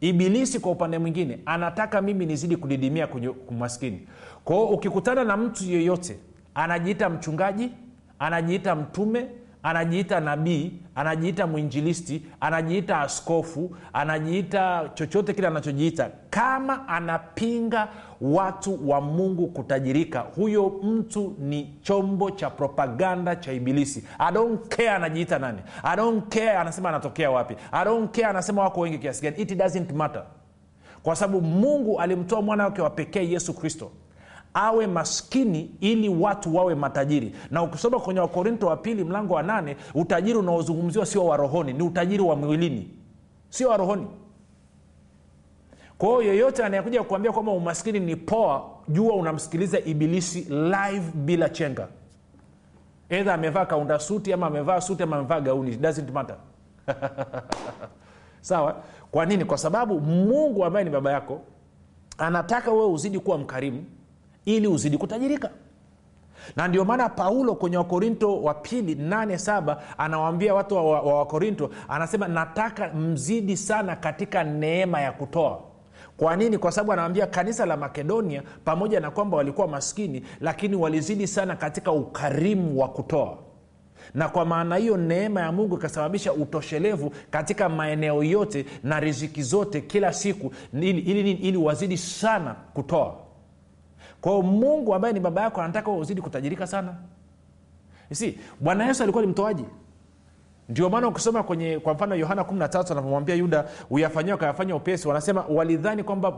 ibilisi 0.00 0.60
kwa 0.60 0.72
upande 0.72 0.98
mwingine 0.98 1.38
anataka 1.46 2.02
mimi 2.02 2.26
nizidi 2.26 2.56
kudidimia 2.56 3.06
kwenye 3.06 3.28
umaskini. 3.28 4.08
Kwao 4.44 4.66
ukikutana 4.66 5.24
na 5.24 5.36
mtu 5.36 5.64
yeyote 5.64 6.18
anajiita 6.54 7.10
mchungaji 7.10 7.70
anajiita 8.18 8.74
mtume 8.76 9.26
anajiita 9.62 10.20
nabii 10.20 10.72
anajiita 10.94 11.46
mwinjilisti 11.46 12.22
anajiita 12.40 13.00
askofu 13.00 13.76
anajiita 13.92 14.90
chochote 14.94 15.32
kile 15.34 15.46
anachojiita. 15.46 16.10
Kama 16.30 16.88
anapinga 16.88 17.88
watu 18.20 18.90
wa 18.90 19.00
mungu 19.00 19.46
kutajirika 19.46 20.20
huyo 20.20 20.68
mtu 20.82 21.36
ni 21.38 21.74
chombo 21.82 22.30
cha 22.30 22.50
propaganda 22.50 23.36
cha 23.36 23.52
ibilisi. 23.52 24.04
I 24.18 24.88
anajiita 24.88 25.38
nani. 25.38 25.58
I 25.82 26.48
anasema 26.48 26.88
anatokea 26.88 27.30
wapi. 27.30 27.56
I 27.72 28.24
anasema 28.24 28.62
wako 28.62 28.80
wengi 28.80 28.98
kiasi 28.98 29.22
gani. 29.22 29.36
It 29.36 29.54
doesn't 29.56 29.92
matter. 29.92 30.22
Kwa 31.02 31.16
sababu 31.16 31.40
mungu 31.40 32.00
alimtoa 32.00 32.42
mwana 32.42 32.64
wake 32.64 32.82
wa 32.82 32.90
pekee 32.90 33.28
yesu 33.30 33.54
kristo 33.54 33.90
awe 34.54 34.86
maskini 34.86 35.70
ili 35.80 36.08
watu 36.08 36.56
wawe 36.56 36.74
matajiri. 36.74 37.34
Na 37.50 37.62
ukisoma 37.62 38.00
kwenye 38.00 38.20
wakorinto 38.20 38.66
wa 38.66 38.76
pili 38.76 39.04
mlango 39.04 39.34
wa 39.34 39.42
nane 39.42 39.76
utajiri 39.94 40.38
unaozungumziwa 40.38 41.06
sio 41.06 41.26
wa 41.26 41.36
rohoni 41.36 41.72
ni 41.72 41.82
utajiri 41.82 42.22
wa 42.22 42.36
mwilini. 42.36 42.90
Sio 43.48 43.68
wa 43.68 43.76
rohoni. 43.76 44.06
Yeyote 46.24 46.64
anayekuja 46.64 47.02
kuambia 47.02 47.32
kwamba 47.32 47.52
umaskini 47.52 48.00
ni 48.00 48.16
poa 48.16 48.62
jua 48.88 49.14
unamsikiliza 49.14 49.80
ibilisi 49.80 50.40
live 50.50 51.10
bila 51.14 51.48
chenga. 51.48 51.88
Edha 53.08 53.34
amevaa 53.34 53.66
kaunda 53.66 53.98
suti 53.98 54.32
ama 54.32 54.46
amevaa 54.46 54.80
suti 54.80 55.02
ama 55.02 55.16
amevaa 55.16 55.40
gauni 55.40 55.76
doesn't 55.76 56.34
sawa? 58.40 58.76
Kwa 59.10 59.26
nini? 59.26 59.44
Kwa 59.44 59.58
sababu 59.58 60.00
mungu 60.00 60.64
ambaye 60.64 60.84
ni 60.84 60.90
baba 60.90 61.12
yako 61.12 61.40
anataka 62.18 62.70
wewe 62.72 62.86
uzidi 62.86 63.18
kuwa 63.18 63.38
mkarimu 63.38 63.84
ili 64.44 64.66
uzidi 64.66 64.98
kutajirika. 64.98 65.50
Na 66.56 66.68
ndio 66.68 66.84
maana 66.84 67.08
paulo 67.08 67.54
kwenye 67.54 67.76
wakorinto 67.76 68.42
wa 68.42 68.54
pili 68.54 68.94
87 68.94 69.76
anawaambia 69.98 70.54
watu 70.54 70.74
wa, 70.76 71.00
wakorinto 71.00 71.64
wa 71.64 71.70
anasema 71.88 72.28
nataka 72.28 72.88
mzidi 72.88 73.56
sana 73.56 73.96
katika 73.96 74.44
neema 74.44 75.00
ya 75.00 75.12
kutoa. 75.12 75.60
Kwa 76.16 76.36
nini? 76.36 76.58
Kwa 76.58 76.72
sababu 76.72 76.92
anawambia 76.92 77.26
kanisa 77.26 77.66
la 77.66 77.76
makedonia 77.76 78.42
pamoja 78.64 79.00
na 79.00 79.10
kwamba 79.10 79.36
walikuwa 79.36 79.68
maskini 79.68 80.22
lakini 80.40 80.76
walizidi 80.76 81.26
sana 81.26 81.56
katika 81.56 81.92
ukarimu 81.92 82.80
wa 82.80 82.88
kutoa. 82.88 83.38
Na 84.14 84.28
kwa 84.28 84.44
maana 84.44 84.76
hiyo 84.76 84.96
neema 84.96 85.40
ya 85.40 85.52
mungu 85.52 85.76
ikasababisha 85.76 86.32
utoshelevu 86.32 87.12
katika 87.30 87.68
maeneo 87.68 88.22
yote 88.24 88.66
na 88.82 89.00
riziki 89.00 89.42
zote 89.42 89.80
kila 89.80 90.12
siku 90.12 90.52
ili, 90.72 90.98
ili, 91.00 91.30
ili 91.32 91.56
wazidi 91.56 91.96
sana 91.98 92.54
kutoa 92.74 93.14
kwao 94.20 94.42
mungu 94.42 94.94
ambaye 94.94 95.14
ni 95.14 95.20
baba 95.20 95.42
yako 95.42 95.60
anataka 95.60 95.90
uzidi 95.90 96.20
kutajirika 96.22 96.66
sana. 96.66 96.94
Si 98.12 98.38
bwana 98.60 98.86
yesu 98.86 99.02
alikuwa 99.02 99.24
ni 99.24 99.30
mtoaji. 99.30 99.64
Ndio 100.68 100.90
maana 100.90 101.08
ukisoma 101.08 101.42
kwenye 101.42 101.78
kwa 101.78 101.94
mfano 101.94 102.14
yohana 102.14 102.42
13 102.42 102.92
anapomwambia 102.92 103.34
yuda 103.34 103.64
uyafanyia 103.90 104.34
ukayafanya 104.34 104.76
upesi 104.76 105.08
wanasema 105.08 105.44
walidhani 105.48 106.04
kwamba 106.04 106.32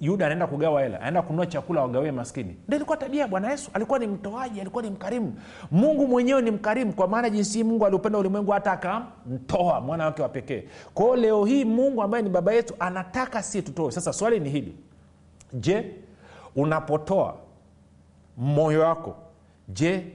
yuda 0.00 0.26
anaenda 0.26 0.46
kugawa 0.46 0.82
hela 0.82 0.98
anaenda 1.00 1.22
kununua 1.22 1.46
chakula 1.46 1.80
wagawie 1.82 2.12
maskini. 2.12 2.56
Ndo 2.68 2.76
ilikuwa 2.76 2.96
tabia 2.96 3.20
ya 3.20 3.28
bwana 3.28 3.50
yesu. 3.50 3.70
Alikuwa 3.74 3.98
ni 3.98 4.06
mtoaji 4.06 4.60
alikuwa 4.60 4.82
ni 4.82 4.90
mkarimu. 4.90 5.34
Mungu 5.70 6.06
mwenyewe 6.06 6.42
ni 6.42 6.50
mkarimu 6.50 6.92
kwa 6.92 7.08
maana 7.08 7.30
jinsi 7.30 7.64
mungu 7.64 7.86
aliupenda 7.86 8.18
ulimwengu 8.18 8.50
hata 8.50 8.72
akamtoa 8.72 9.80
mwana 9.80 10.04
wake 10.04 10.22
wa 10.22 10.28
pekee. 10.28 10.64
Kwao 10.94 11.16
leo 11.16 11.44
hii 11.44 11.64
mungu 11.64 12.02
ambaye 12.02 12.22
ni 12.22 12.30
baba 12.30 12.52
yetu 12.52 12.74
anataka 12.78 13.42
si 13.42 13.62
tutoe. 13.62 13.90
Sasa 13.92 14.12
swali 14.12 14.40
ni 14.40 14.50
hili. 14.50 14.76
Je 15.52 15.94
unapotoa 16.56 17.34
moyo 18.36 18.80
wako 18.80 19.14
je 19.68 20.06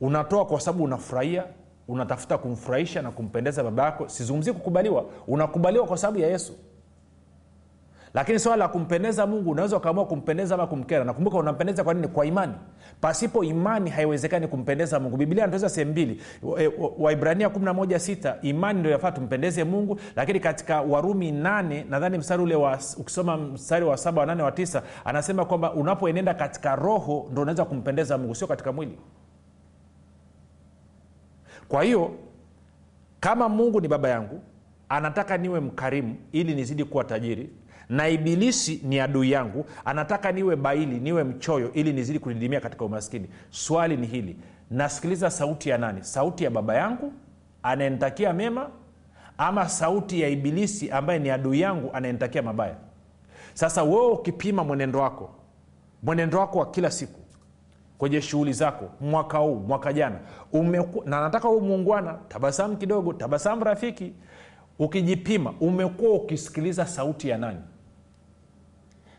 unatoa 0.00 0.46
kwa 0.46 0.60
sababu 0.60 0.84
unafurahia 0.84 1.44
unatafuta 1.88 2.38
kumfurahisha 2.38 3.02
na 3.02 3.10
kumpendeza 3.10 3.62
baba 3.64 3.84
yako? 3.84 4.08
Sizungumzie 4.08 4.52
kukubaliwa. 4.52 5.04
Unakubaliwa 5.26 5.86
kwa 5.86 5.96
sababu 5.98 6.18
ya 6.18 6.28
yesu 6.28 6.52
lakini 8.14 8.38
swala 8.38 8.56
la 8.56 8.68
kumpendeza 8.68 9.26
mungu 9.26 9.50
unaweza 9.50 9.76
ukaamua 9.76 10.06
kumpendeza 10.06 10.54
ama 10.54 10.66
kumkera. 10.66 11.04
Nakumbuka 11.04 11.38
unampendeza 11.38 11.84
kwa 11.84 11.94
nini? 11.94 12.08
Kwa 12.08 12.26
imani. 12.26 12.52
Pasipo 13.00 13.44
imani 13.44 13.90
haiwezekani 13.90 14.48
kumpendeza 14.48 15.00
mungu. 15.00 15.16
Biblia 15.16 15.44
anatoeza 15.44 15.68
sehemu 15.68 15.90
mbili. 15.90 16.22
Waibrania 16.98 17.48
116 17.48 18.34
imani 18.42 18.80
ndio 18.80 18.92
yafaa 18.92 19.12
tumpendeze 19.12 19.64
mungu. 19.64 20.00
Lakini 20.16 20.40
katika 20.40 20.80
warumi 20.80 21.32
8 21.32 21.84
nadhani 21.90 22.18
mstari 22.18 22.42
ule 22.42 22.54
wa 22.54 22.78
ukisoma 22.98 23.36
mstari 23.36 23.84
wa 23.84 23.96
saba 23.96 24.22
wa 24.26 24.44
wa 24.44 24.52
tisa 24.52 24.82
anasema 25.04 25.44
kwamba 25.44 25.72
unapoenenda 25.72 26.34
katika 26.34 26.76
roho 26.76 27.28
ndo 27.32 27.42
unaweza 27.42 27.64
kumpendeza 27.64 28.18
mungu 28.18 28.34
sio 28.34 28.46
katika 28.46 28.72
mwili. 28.72 28.98
Kwa 31.68 31.82
hiyo 31.82 32.10
kama 33.20 33.48
mungu 33.48 33.80
ni 33.80 33.88
baba 33.88 34.08
yangu 34.08 34.40
anataka 34.88 35.38
niwe 35.38 35.60
mkarimu 35.60 36.16
ili 36.32 36.54
nizidi 36.54 36.84
kuwa 36.84 37.04
tajiri 37.04 37.50
na 37.88 38.08
ibilisi 38.08 38.80
ni 38.84 39.00
adui 39.00 39.30
yangu 39.30 39.66
anataka 39.84 40.32
niwe 40.32 40.56
baili 40.56 41.00
niwe 41.00 41.24
mchoyo 41.24 41.72
ili 41.72 41.92
nizidi 41.92 42.18
kudidimia 42.18 42.60
katika 42.60 42.84
umaskini. 42.84 43.28
Swali 43.50 43.96
ni 43.96 44.06
hili 44.06 44.36
nasikiliza 44.70 45.30
sauti 45.30 45.68
ya 45.68 45.78
nani? 45.78 46.04
Sauti 46.04 46.44
ya 46.44 46.50
baba 46.50 46.74
yangu 46.74 47.12
anayenitakia 47.62 48.32
mema 48.32 48.70
ama 49.38 49.68
sauti 49.68 50.20
ya 50.20 50.28
ibilisi 50.28 50.90
ambaye 50.90 51.18
ni 51.18 51.30
adui 51.30 51.60
yangu 51.60 51.90
anayenitakia 51.92 52.42
mabaya? 52.42 52.76
Sasa 53.54 53.82
wewe 53.82 54.06
ukipima 54.10 54.64
mwenendo 54.64 54.98
wako 54.98 55.30
mwenendo 56.02 56.38
wako 56.38 56.58
wa 56.58 56.70
kila 56.70 56.90
siku 56.90 57.20
kwenye 57.98 58.22
shughuli 58.22 58.52
zako 58.52 58.88
mwaka 59.00 59.38
huu 59.38 59.54
mwaka 59.54 59.92
jana 59.92 60.18
umeku, 60.52 61.02
na 61.08 61.20
nataka 61.20 61.48
huu 61.48 61.60
muungwana 61.60 62.18
tabasamu 62.28 62.76
kidogo 62.76 63.12
tabasamu 63.12 63.64
rafiki 63.64 64.12
ukijipima 64.78 65.54
umekuwa 65.60 66.14
ukisikiliza 66.14 66.86
sauti 66.86 67.28
ya 67.28 67.38
nani 67.38 67.58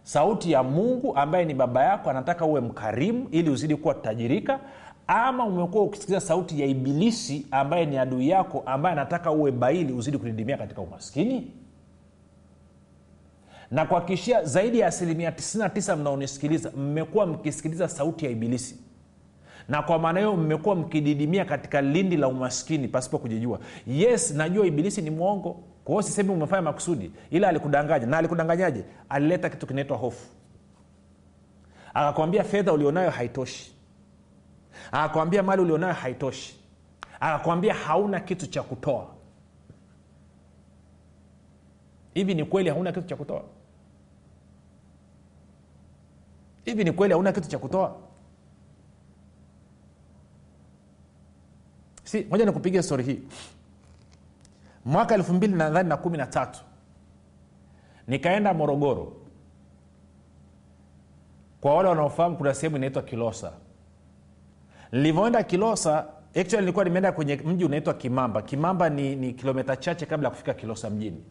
sauti 0.06 0.52
ya 0.52 0.64
mungu 0.64 1.16
ambaye 1.16 1.46
ni 1.46 1.54
baba 1.54 1.84
yako 1.84 2.10
anataka 2.10 2.46
uwe 2.46 2.62
mkarimu 2.62 3.28
ili 3.32 3.50
uzidi 3.50 3.76
kuwa 3.76 3.94
tajirika 3.94 4.60
ama 5.08 5.46
umekuwa 5.46 5.84
ukisikiliza 5.84 6.22
sauti 6.22 6.62
ya 6.62 6.68
ibilisi 6.68 7.48
ambaye 7.52 7.86
ni 7.86 7.98
adui 7.98 8.30
yako 8.30 8.64
ambaye 8.66 8.94
anataka 8.94 9.32
uwe 9.32 9.52
baili 9.52 9.94
uzidi 9.94 10.18
kudidimia 10.18 10.58
katika 10.58 10.82
umaskini? 10.82 11.52
Na 13.72 13.86
kuhakikishia 13.86 14.44
zaidi 14.44 14.80
ya 14.80 14.88
asilimia 14.88 15.30
99 15.30 15.96
mnaonisikiliza 15.96 16.72
mmekuwa 16.72 17.26
mkisikiliza 17.26 17.88
sauti 17.88 18.26
ya 18.26 18.32
ibilisi. 18.32 18.76
Na 19.70 19.82
kwa 19.82 20.00
maana 20.00 20.20
hiyo 20.20 20.36
mmekuwa 20.36 20.76
mkididimia 20.76 21.46
katika 21.46 21.82
lindi 21.82 22.18
la 22.18 22.28
umaskini 22.28 22.88
pasipo 22.88 23.18
kujijua. 23.18 23.60
Yes 23.88 24.32
najua 24.34 24.66
ibilisi 24.68 25.02
ni 25.02 25.10
mwongo 25.10 25.60
kwa 25.86 25.94
hiyo 25.94 26.02
sisemi 26.02 26.30
umefanya 26.30 26.62
makusudi 26.62 27.12
ila 27.30 27.48
alikudanganya 27.50 28.06
na 28.06 28.18
alikudanganyaje? 28.18 28.84
Alileta 29.10 29.50
kitu 29.50 29.68
kinaitwa 29.68 29.98
hofu. 29.98 30.28
Akakwambia 31.94 32.44
fedha 32.44 32.74
ulionayo 32.74 33.10
haitoshi. 33.10 33.76
Akakwambia 34.92 35.44
mali 35.44 35.62
ulionayo 35.62 35.94
haitoshi. 35.94 36.56
Akakwambia 37.20 37.74
hauna 37.74 38.20
kitu 38.20 38.48
cha 38.48 38.64
kutoa. 38.64 39.08
Hivi 42.14 42.36
ni 42.36 42.46
kweli 42.46 42.70
hauna 42.70 42.92
kitu 42.92 43.08
cha 43.08 43.16
kutoa? 43.16 43.44
Hivi 46.66 46.84
ni 46.84 46.92
kweli 46.92 47.14
hauna 47.14 47.32
kitu 47.32 47.50
cha 47.50 47.60
kutoa? 47.60 47.96
Si 52.04 52.24
moja 52.30 52.46
nikupigia 52.46 52.84
stori 52.84 53.04
hii 53.04 53.20
mwaka 54.86 55.16
elfu 55.16 55.34
mbili 55.34 55.54
nadhani 55.54 55.90
na 55.90 55.98
kumi 55.98 56.18
na 56.18 56.26
tatu 56.26 56.60
nikaenda 58.08 58.54
morogoro. 58.54 59.14
Kwa 61.62 61.76
wale 61.76 61.90
wanaofahamu 61.90 62.38
kuna 62.38 62.54
sehemu 62.54 62.78
inaitwa 62.78 63.02
kilosa. 63.02 63.52
Nilivyoenda 64.92 65.44
kilosa 65.44 66.06
actually 66.36 66.60
nilikuwa 66.62 66.86
nimeenda 66.86 67.12
kwenye 67.12 67.36
mji 67.36 67.66
unaitwa 67.66 67.94
kimamba. 67.94 68.42
Kimamba 68.42 68.90
ni, 68.90 69.16
ni 69.16 69.34
kilomita 69.34 69.76
chache 69.76 70.06
kabla 70.06 70.28
ya 70.28 70.32
kufika 70.32 70.54
kilosa 70.54 70.90
mjini. 70.90 71.24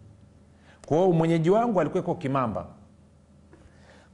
Kwao 0.86 1.12
mwenyeji 1.12 1.50
wangu 1.50 1.80
alikuwa 1.80 2.02
iko 2.02 2.14
kimamba. 2.14 2.66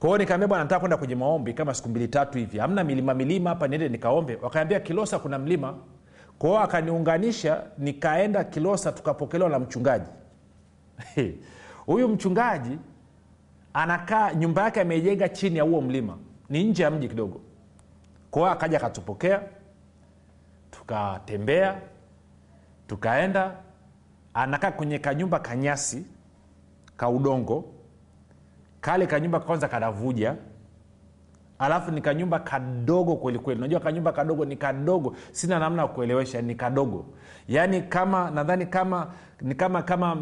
Kwao 0.01 0.19
nikaambia 0.19 0.49
bwana 0.49 0.65
nataka 0.65 0.81
kwenda 0.81 0.97
kwenye 0.97 1.15
maombi 1.15 1.55
kama 1.55 1.75
siku 1.75 1.89
mbili 1.89 2.09
tatu 2.09 2.39
hivi. 2.39 2.59
Hamna 2.59 2.85
milima 2.85 3.15
milima 3.15 3.51
hapa 3.51 3.69
niende 3.69 3.89
nikaombe. 3.89 4.39
Wakaambia 4.43 4.81
kilosa 4.81 5.19
kuna 5.19 5.39
mlima 5.39 5.75
kwa 6.41 6.51
hiyo 6.51 6.61
akaniunganisha 6.63 7.63
nikaenda 7.79 8.45
kilosa 8.45 8.93
tukapokelewa 8.93 9.51
na 9.51 9.59
mchungaji. 9.59 10.11
Huyu 11.87 12.09
mchungaji 12.09 12.79
anakaa 13.75 14.35
nyumba 14.35 14.63
yake 14.63 14.81
ameijenga 14.81 15.29
chini 15.29 15.59
ya 15.59 15.65
huo 15.65 15.81
mlima 15.81 16.19
ni 16.49 16.65
nje 16.65 16.83
ya 16.83 16.91
mji 16.91 17.09
kidogo. 17.09 17.41
Kwao 18.31 18.47
akaja 18.51 18.77
akatupokea 18.77 19.43
tukatembea 20.71 21.81
tukaenda 22.87 23.57
anakaa 24.35 24.71
kwenye 24.73 24.99
kanyumba 24.99 25.39
kanyasi 25.39 26.07
ka 26.97 27.09
udongo. 27.09 27.65
Kale 28.81 29.07
kanyumba 29.07 29.41
kwanza 29.41 29.69
kanavuja 29.69 30.37
alafu 31.61 31.91
ni 31.91 32.01
kanyumba 32.01 32.39
kadogo 32.39 33.17
kwelikweli 33.17 33.59
unajua 33.59 33.81
kanyumba 33.81 34.13
kadogo 34.13 34.45
ni 34.45 34.57
kadogo. 34.57 35.17
Sina 35.33 35.59
namna 35.59 35.83
ya 35.83 35.89
kuelewesha 35.89 36.43
ni 36.43 36.55
kadogo. 36.55 37.05
Yaani 37.49 37.83
kama 37.83 38.31
nadhani 38.31 38.67
kama 38.67 39.11
ni 39.41 39.55
kama 39.55 39.83
kama 39.83 40.17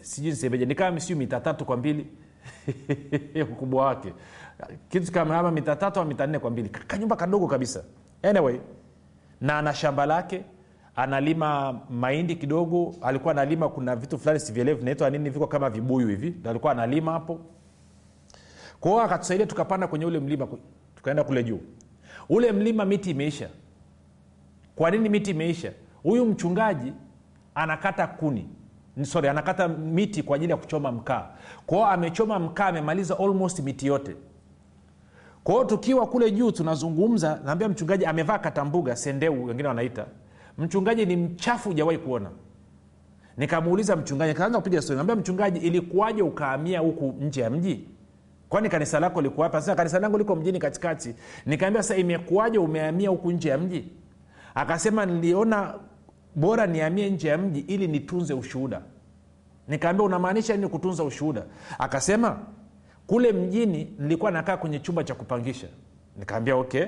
sijui 0.00 0.30
nisemeje 0.30 0.66
ni 0.66 0.74
kama 0.74 0.90
misiu 0.90 1.16
mita 1.16 1.40
tatu 1.40 1.64
kwa 1.64 1.76
mbili. 1.76 2.06
Ukubwa 3.52 3.86
wake. 3.86 4.12
Kitu 4.88 5.12
kama 5.12 5.38
ama 5.38 5.50
mita 5.50 5.76
tatu 5.76 6.00
au 6.00 6.06
mita 6.06 6.26
nne 6.26 6.38
kwa 6.38 6.50
mbili. 6.50 6.68
Kanyumba 6.68 7.16
kadogo 7.16 7.46
kabisa. 7.46 7.84
Anyway 8.22 8.58
na 9.40 9.58
ana 9.58 9.74
shamba 9.74 10.06
lake 10.06 10.44
analima 10.96 11.80
mahindi 11.90 12.36
kidogo. 12.36 12.94
Alikuwa 13.02 13.32
analima 13.34 13.68
kuna 13.68 13.96
vitu 13.96 14.18
fulani 14.18 14.40
sivielevu 14.40 14.78
vinaitwa 14.78 15.10
nini 15.10 15.30
viko 15.30 15.46
kama 15.46 15.70
vibuyu 15.70 16.08
hivi. 16.08 16.34
Alikuwa 16.50 16.72
analima 16.72 17.12
hapo. 17.12 17.40
Kwa 18.80 18.90
hiyo 18.90 19.02
akatusaidia 19.02 19.46
tukapanda 19.46 19.86
kwenye 19.86 20.06
ule 20.06 20.18
mlima 20.20 20.46
tukaenda 21.04 21.24
kule 21.24 21.44
juu. 21.44 21.60
Ule 22.28 22.52
mlima 22.52 22.84
miti 22.84 23.10
imeisha. 23.10 23.48
Kwa 24.76 24.90
nini 24.90 25.08
miti 25.08 25.30
imeisha? 25.30 25.72
Huyu 26.02 26.26
mchungaji 26.26 26.92
anakata 27.54 28.06
kuni. 28.06 28.48
Sorry 29.02 29.28
anakata 29.28 29.68
miti 29.68 30.22
kwa 30.22 30.36
ajili 30.36 30.50
ya 30.50 30.56
kuchoma 30.56 30.92
mkaa. 30.92 31.26
Kwao 31.66 31.86
amechoma 31.86 32.38
mkaa 32.38 32.66
amemaliza 32.66 33.18
almost 33.18 33.60
miti 33.60 33.86
yote. 33.86 34.16
Kwao 35.44 35.64
tukiwa 35.64 36.06
kule 36.06 36.30
juu 36.30 36.50
tunazungumza 36.50 37.40
naambia 37.44 37.68
mchungaji 37.68 38.06
amevaa 38.06 38.38
katambuga 38.38 38.96
sendeu 38.96 39.44
wengine 39.44 39.68
wanaita. 39.68 40.06
Mchungaji 40.58 41.06
ni 41.06 41.16
mchafu 41.16 41.70
ujawahi 41.70 41.98
kuona. 41.98 42.30
Nikamuuliza 43.36 43.96
mchungaji 43.96 44.34
kaanza 44.34 44.58
kupiga 44.58 44.82
stori 44.82 44.96
naambia 44.96 45.16
mchungaji 45.16 45.58
ilikuwaje 45.66 46.22
ukaamia 46.22 46.80
huku 46.80 47.14
nje 47.20 47.40
ya 47.40 47.50
mji 47.50 47.88
kwani 48.54 48.68
kanisa 48.68 49.00
lako 49.00 49.22
liko 49.22 49.42
hapa 49.42 49.60
sasa 49.60 49.74
kanisa 49.74 49.98
langu 49.98 50.18
liko 50.18 50.36
mjini 50.36 50.58
katikati. 50.58 51.14
Nikaambia 51.46 51.82
sasa 51.82 51.96
imekuwaje 51.96 52.58
umeamia 52.58 53.08
huku 53.10 53.32
nje 53.32 53.48
ya 53.48 53.58
mji? 53.58 53.84
Akasema 54.54 55.06
niliona 55.06 55.74
bora 56.34 56.66
niamie 56.66 57.10
nje 57.10 57.28
ya 57.28 57.38
mji 57.38 57.60
ili 57.60 57.88
nitunze 57.88 58.34
ushuhuda. 58.34 58.80
Nikaambia 59.68 60.06
unamaanisha 60.06 60.56
nini 60.56 60.68
kutunza 60.68 61.04
ushuhuda? 61.04 61.42
Akasema 61.78 62.38
kule 63.06 63.32
mjini 63.32 63.92
nilikuwa 63.98 64.30
nakaa 64.30 64.56
kwenye 64.56 64.78
chumba 64.78 65.04
cha 65.04 65.14
kupangisha. 65.14 65.66
Nikaambia 66.16 66.56
okay. 66.56 66.84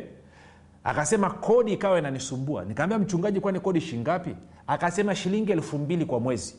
Akasema 0.84 1.30
kodi 1.30 1.72
ikawa 1.72 1.98
inanisumbua. 1.98 2.64
Nikaambia 2.64 2.98
mchungaji 2.98 3.40
kwani 3.40 3.60
kodi 3.60 3.80
shingapi? 3.80 4.36
Akasema 4.66 5.14
shilingi 5.14 5.52
elfu 5.52 5.78
mbili 5.78 6.04
kwa 6.04 6.20
mwezi. 6.20 6.54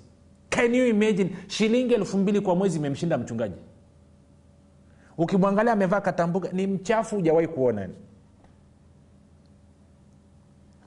Can 0.50 0.76
you 0.76 0.88
imagine? 0.88 1.30
Shilingi 1.48 1.93
elfu 1.93 2.17
mbili 2.17 2.41
kwa 2.41 2.56
mwezi 2.56 2.78
imemshinda 2.78 3.17
mchungaji 3.17 3.56
ukimwangalia 5.17 5.73
amevaa 5.73 6.01
katambuka 6.01 6.49
ni 6.51 6.67
mchafu 6.67 7.15
hujawahi 7.15 7.47
kuona 7.47 7.89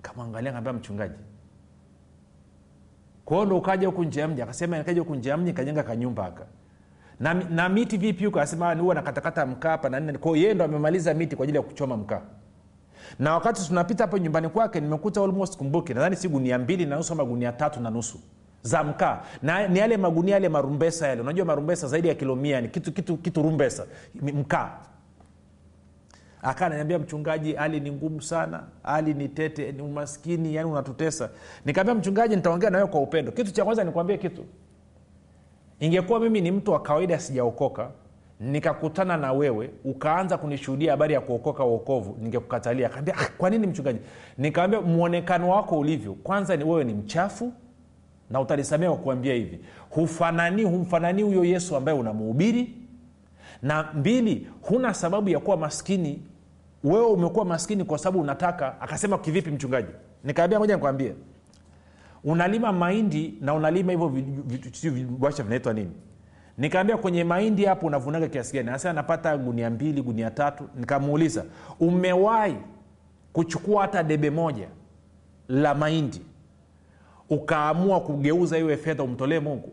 kamwangalia 0.03 0.53
kaambia 0.53 0.73
mchungaji. 0.73 1.15
Kwao 3.25 3.45
ndo 3.45 3.59
ukaja 3.59 3.87
huku 3.87 4.05
nje 4.05 4.21
ya 4.21 4.29
mji 4.29 4.43
akasema 4.43 4.79
nikaja 4.79 5.01
huku 5.01 5.15
nje 5.15 5.31
ya 5.31 5.37
mji 5.37 5.53
kajenga 5.53 5.83
kanyumba 5.83 6.27
aka 6.27 6.47
na, 7.21 7.35
na 7.35 7.69
miti 7.69 7.97
vipi 7.97 8.25
huko? 8.25 8.41
Asema 8.41 8.75
huwa 8.75 8.95
nakatakata 8.95 9.47
mkaa 9.47 9.71
hapa 9.71 9.89
na 9.89 10.01
nini. 10.01 10.19
Kwao 10.19 10.37
yeye 10.37 10.55
ndo 10.55 10.65
amemaliza 10.65 11.15
miti 11.15 11.37
kwa 11.37 11.43
ajili 11.45 11.57
ya 11.59 11.63
kuchoma 11.63 11.97
mkaa 11.97 12.23
na 13.19 13.35
wakati 13.35 13.67
tunapita 13.67 14.05
hapo 14.05 14.19
nyumbani 14.19 14.49
kwake 14.49 14.81
nimekuta 14.81 15.21
almost 15.25 15.57
kumbuki 15.57 15.95
nadhani 15.95 16.17
si 16.17 16.29
gunia 16.29 16.59
mbili 16.59 16.87
na 16.87 16.97
nusu 16.97 17.13
ama 17.13 17.25
gunia 17.25 17.53
tatu 17.53 17.81
na 17.81 17.91
nusu 17.91 18.21
za 18.63 18.85
mkaa. 18.85 19.23
Na 19.43 19.69
ni 19.69 19.79
yale 19.79 19.97
magunia 19.97 20.35
yale 20.35 20.49
marumbesa 20.49 21.09
yale. 21.09 21.21
Unajua 21.21 21.45
marumbesa 21.45 21.89
zaidi 21.89 22.09
ya 22.09 22.15
kilo 22.15 22.37
mia 22.37 22.61
ni 22.61 22.69
kitu, 22.69 22.93
kitu, 22.93 23.17
kitu 23.17 23.43
rumbesa. 23.43 23.87
Mkaa. 24.15 24.71
Akaa 26.43 26.99
mchungaji 26.99 27.53
hali 27.55 27.81
ni 27.81 27.93
ngumu 27.93 28.23
sana 28.23 28.63
hali 28.83 29.15
ni 29.15 29.29
tete 29.29 29.73
ni 29.73 29.83
umaskini 29.83 30.55
yani 30.55 30.71
unatutesa. 30.71 31.31
Nikaambia 31.65 31.95
mchungaji 31.95 32.37
nitaongea 32.37 32.71
nawe 32.71 32.87
kwa 32.87 33.01
upendo. 33.01 33.33
Kitu 33.33 33.53
cha 33.53 33.65
kwanza 33.65 33.85
nikuambie 33.85 34.19
kitu. 34.19 34.45
Ingekuwa 35.81 36.21
mimi 36.21 36.41
ni 36.41 36.51
mtu 36.51 36.73
wa 36.73 36.83
kawaida 36.83 37.19
sijaokoka 37.19 37.91
nikakutana 38.41 39.17
na 39.17 39.33
wewe 39.33 39.71
ukaanza 39.85 40.39
kunishuhudia 40.39 40.91
habari 40.91 41.15
ya 41.15 41.21
kuokoka 41.21 41.65
uokovu 41.65 42.17
ningekukatalia. 42.21 42.89
Kaambia 42.89 43.15
ah, 43.19 43.29
kwa 43.39 43.51
nini 43.51 43.67
mchungaji? 43.67 43.99
Nikaambia 44.39 44.81
mwonekano 44.81 45.49
wako 45.49 45.79
ulivyo 45.79 46.15
kwanza 46.15 46.57
ni 46.57 46.65
wewe 46.65 46.85
ni 46.85 46.95
mchafu 46.95 47.53
na 48.31 48.41
utanisamia 48.41 48.93
kuambia 48.93 49.35
hivi 49.35 49.61
hufanani 49.91 50.63
humfananii 50.65 51.23
huyo 51.23 51.45
yesu 51.45 51.77
ambaye 51.77 51.99
unamuhubiri? 51.99 52.75
Na 53.63 53.89
mbili 53.95 54.49
huna 54.63 54.95
sababu 54.95 55.29
ya 55.29 55.41
kuwa 55.41 55.57
maskini. 55.57 56.23
Wewe 56.85 57.07
umekuwa 57.07 57.45
maskini 57.45 57.85
kwa 57.85 57.99
sababu 57.99 58.21
unataka. 58.21 58.81
Akasema 58.81 59.19
kivipi 59.19 59.51
mchungaji? 59.51 59.89
Nikaambia 60.25 60.59
moja 60.59 60.75
nikwambie. 60.75 61.15
Unalima 62.25 62.73
mahindi 62.73 63.35
na 63.41 63.55
unalima 63.55 63.93
hivyo 63.93 64.09
vibwasha 64.83 65.43
vinaitwa 65.43 65.73
nini? 65.73 65.91
Nikaambia 66.59 66.97
kwenye 66.97 67.25
mahindi 67.25 67.65
hapo 67.65 67.87
unavunaga 67.87 68.29
kiasi 68.29 68.55
gani? 68.57 68.69
Anasema 68.69 68.93
napata 68.95 69.37
gunia 69.39 69.71
mbili 69.71 70.03
gunia 70.03 70.31
tatu. 70.31 70.65
Nikamuuliza 70.77 71.45
umewahi 71.81 72.57
kuchukua 73.33 73.83
hata 73.83 74.03
debe 74.03 74.31
moja 74.31 74.69
la 75.49 75.75
mahindi 75.75 76.21
ukaamua 77.31 78.01
kugeuza 78.01 78.59
iwe 78.59 78.77
fedha 78.77 79.03
umtolee 79.03 79.39
mungu? 79.41 79.73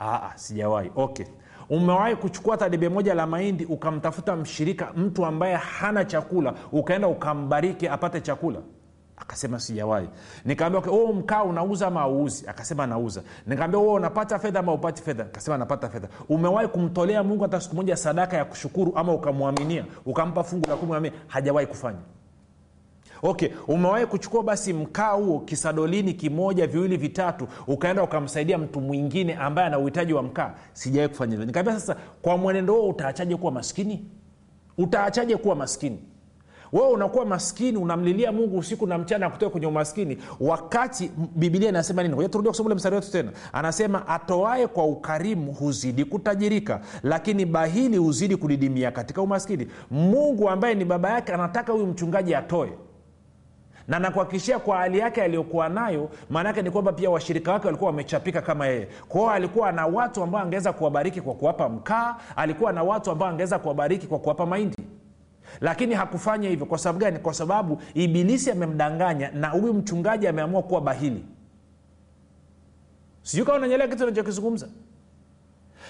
Aa, 0.00 0.32
sijawahi. 0.34 0.90
Okay. 0.96 1.26
Umewahi 1.70 2.16
kuchukua 2.16 2.56
hata 2.58 2.88
moja 2.90 3.14
la 3.14 3.26
mahindi 3.26 3.64
ukamtafuta 3.64 4.36
mshirika 4.36 4.92
mtu 4.96 5.26
ambaye 5.26 5.54
hana 5.54 6.04
chakula 6.04 6.54
ukaenda 6.72 7.08
ukambariki 7.08 7.88
apate 7.88 8.20
chakula? 8.20 8.58
Akasema 9.16 9.60
sijawahi. 9.60 10.08
Nikaambia 10.44 10.78
okay, 10.78 10.92
oh, 10.92 11.12
mkaa 11.12 11.42
unauza 11.44 11.86
ama 11.86 12.00
auuzi 12.00 12.46
akasema 12.48 12.86
nauza. 12.86 13.22
Nikaambia 13.46 13.80
oh, 13.80 13.92
unapata 13.92 14.38
fedha 14.38 14.60
ama 14.60 14.72
upati 14.72 15.02
fedha? 15.02 15.24
Akasema 15.24 15.58
napata 15.58 15.88
fedha. 15.88 16.08
Umewahi 16.28 16.68
kumtolea 16.68 17.22
mungu 17.22 17.42
hata 17.42 17.60
siku 17.60 17.76
moja 17.76 17.96
sadaka 17.96 18.36
ya 18.36 18.44
kushukuru 18.44 18.92
ama 18.96 19.12
ukamwaminia? 19.12 19.84
Ukampa 20.06 20.44
fungu 20.44 20.68
la 20.70 20.76
kumi 20.76 21.12
hajawahi 21.26 21.66
kufanya 21.66 21.98
okay 23.22 23.48
umewahi 23.68 24.06
kuchukua 24.06 24.42
basi 24.42 24.72
mkaa 24.72 25.10
huo 25.12 25.40
kisadolini 25.40 26.12
kimoja 26.14 26.66
viwili 26.66 26.96
vitatu 26.96 27.48
ukaenda 27.66 28.02
ukamsaidia 28.02 28.58
mtu 28.58 28.80
mwingine 28.80 29.34
ambaye 29.34 29.66
ana 29.66 29.78
uhitaji 29.78 30.12
wa 30.12 30.22
mkaa? 30.22 30.54
Sijawai 30.72 31.08
kufanya 31.08 31.30
hivyo. 31.30 31.46
Nikaambia 31.46 31.74
sasa 31.74 31.96
kwa 32.22 32.36
mwenendo 32.36 32.74
huo 32.74 32.88
utaachaje 32.88 33.36
kuwa 33.36 33.52
maskini? 33.52 34.04
Utaachaje 34.78 35.36
kuwa 35.36 35.54
maskini? 35.56 35.98
Wewe 36.72 36.88
unakuwa 36.88 37.24
maskini 37.26 37.76
unamlilia 37.78 38.32
mungu 38.32 38.58
usiku 38.58 38.86
na 38.86 38.98
mchana 38.98 39.30
kutoka 39.30 39.50
kwenye 39.50 39.66
umaskini 39.66 40.18
wakati 40.40 41.10
bibilia 41.36 41.68
inasema 41.68 42.02
nini? 42.02 42.28
Turudia 42.28 42.50
kusoma 42.50 42.66
ule 42.66 42.74
mstari 42.74 42.94
wetu 42.96 43.10
tena. 43.12 43.32
Anasema 43.52 44.08
atoae 44.08 44.66
kwa 44.66 44.84
ukarimu 44.86 45.52
huzidi 45.52 46.04
kutajirika 46.04 46.80
lakini 47.02 47.46
bahili 47.46 47.96
huzidi 47.96 48.36
kudidimia 48.36 48.90
katika 48.90 49.22
umaskini. 49.22 49.66
Mungu 49.90 50.48
ambaye 50.50 50.74
ni 50.74 50.84
baba 50.84 51.10
yake 51.10 51.32
anataka 51.32 51.72
huyu 51.72 51.86
mchungaji 51.86 52.34
atoe 52.34 52.72
na 53.88 53.98
nakuhakikishia 53.98 54.58
kwa 54.58 54.76
hali 54.76 54.98
yake 54.98 55.22
aliyokuwa 55.22 55.68
nayo 55.68 56.10
maanaake 56.30 56.62
ni 56.62 56.70
kwamba 56.70 56.92
pia 56.92 57.10
washirika 57.10 57.52
wake 57.52 57.66
walikuwa 57.66 57.90
wamechapika 57.90 58.42
kama 58.42 58.66
yeye. 58.66 58.88
Kwao 59.08 59.30
alikuwa 59.30 59.72
na 59.72 59.86
watu 59.86 60.22
ambao 60.22 60.40
angeweza 60.42 60.72
kuwabariki 60.72 61.20
kwa 61.20 61.34
kuwapa 61.34 61.68
mkaa 61.68 62.16
alikuwa 62.36 62.72
na 62.72 62.82
watu 62.82 63.10
ambao 63.10 63.28
angeweza 63.28 63.58
kuwabariki 63.58 64.06
kwa 64.06 64.18
kuwapa 64.18 64.46
mahindi. 64.46 64.76
Lakini 65.60 65.94
hakufanya 65.94 66.48
hivyo. 66.48 66.66
Kwa 66.66 66.78
sababu 66.78 66.98
gani? 66.98 67.18
Kwa 67.18 67.34
sababu 67.34 67.82
ibilisi 67.94 68.50
amemdanganya 68.50 69.30
na 69.30 69.48
huyu 69.48 69.74
mchungaji 69.74 70.26
ameamua 70.28 70.62
kuwa 70.62 70.80
bahili. 70.80 71.24
Sijui 73.22 73.46
kama 73.46 73.58
unanyelea 73.58 73.88
kitu 73.88 74.06
nachokizungumza 74.06 74.68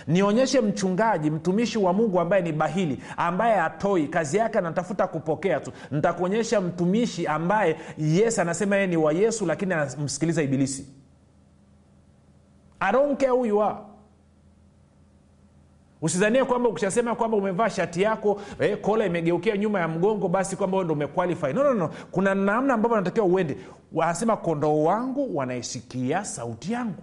nionyeshe 0.07 0.61
mchungaji 0.61 1.31
mtumishi 1.31 1.79
wa 1.79 1.93
mungu 1.93 2.21
ambaye 2.21 2.43
ni 2.43 2.53
bahili 2.53 2.99
ambaye 3.17 3.61
atoi 3.61 4.09
kazi 4.09 4.37
yake 4.37 4.59
anatafuta 4.59 5.07
kupokea 5.07 5.61
tu. 5.61 5.73
Nitakuonyesha 5.91 6.61
mtumishi 6.61 7.27
ambaye 7.27 7.77
yes 7.99 8.38
anasema 8.38 8.77
yeye 8.77 8.87
ni 8.88 8.97
wa 8.97 9.12
yesu 9.12 9.47
lakini 9.47 9.75
anamsikiliza 9.75 10.43
ibilisi. 10.43 10.87
I 12.81 12.93
don't 12.93 13.21
care 13.21 13.33
who 13.33 13.47
kwamba 16.45 16.69
ukishasema 16.69 17.15
kwamba 17.15 17.37
umevaa 17.37 17.71
shati 17.71 18.03
yako 18.03 18.41
eh, 18.61 18.81
kola 18.81 19.07
imegeukia 19.07 19.57
nyuma 19.57 19.81
ya 19.81 19.88
mgongo 19.88 20.29
basi 20.29 20.57
kwamba 20.57 20.85
ndo 20.85 20.95
umequalify. 20.95 21.53
No, 21.53 21.62
no, 21.65 21.75
no. 21.75 21.91
kuna 22.11 22.35
namna 22.35 22.75
ambavyo 22.75 22.97
anatakiwa 22.97 23.27
uende. 23.27 23.57
Wanasema 23.93 24.37
kondoo 24.37 24.83
wangu 24.83 25.37
wanaisikia 25.37 26.25
sauti 26.25 26.73
yangu 26.73 27.03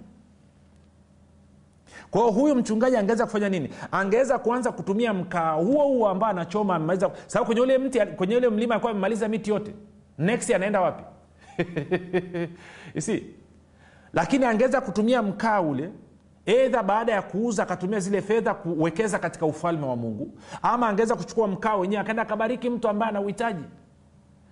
kwa 2.11 2.21
huyu 2.21 2.55
mchungaji 2.55 2.97
angeweza 2.97 3.25
kufanya 3.25 3.49
nini? 3.49 3.69
Angeweza 3.91 4.39
kuanza 4.39 4.71
kutumia 4.71 5.13
mkaa 5.13 5.51
huo 5.51 5.83
huo 5.83 6.09
ambao 6.09 6.29
anachoma 6.29 6.75
amemaliza 6.75 7.11
sababu 7.27 7.45
kwenye 7.45 7.61
ule 7.61 7.77
mti 7.77 7.99
kwenye 7.99 8.35
ule 8.37 8.49
mlima 8.49 8.73
alikuwa 8.73 8.91
amemaliza 8.91 9.27
miti 9.27 9.49
yote. 9.49 9.73
Next 10.17 10.49
anaenda 10.51 10.81
wapi? 10.81 11.03
Si 12.97 13.23
lakini 14.13 14.45
angeweza 14.45 14.81
kutumia 14.81 15.21
mkaa 15.23 15.61
ule 15.61 15.89
edha 16.45 16.83
baada 16.83 17.11
ya 17.13 17.21
kuuza 17.21 17.63
akatumia 17.63 17.99
zile 17.99 18.21
fedha 18.21 18.53
kuwekeza 18.53 19.19
katika 19.19 19.45
ufalme 19.45 19.85
wa 19.85 19.95
mungu 19.95 20.31
ama 20.61 20.87
angeweza 20.89 21.15
kuchukua 21.15 21.47
mkaa 21.47 21.75
wenyewe 21.75 22.01
akaenda 22.01 22.21
akabariki 22.23 22.69
mtu 22.69 22.87
ambaye 22.89 23.09
ana 23.09 23.21
uhitaji. 23.21 23.63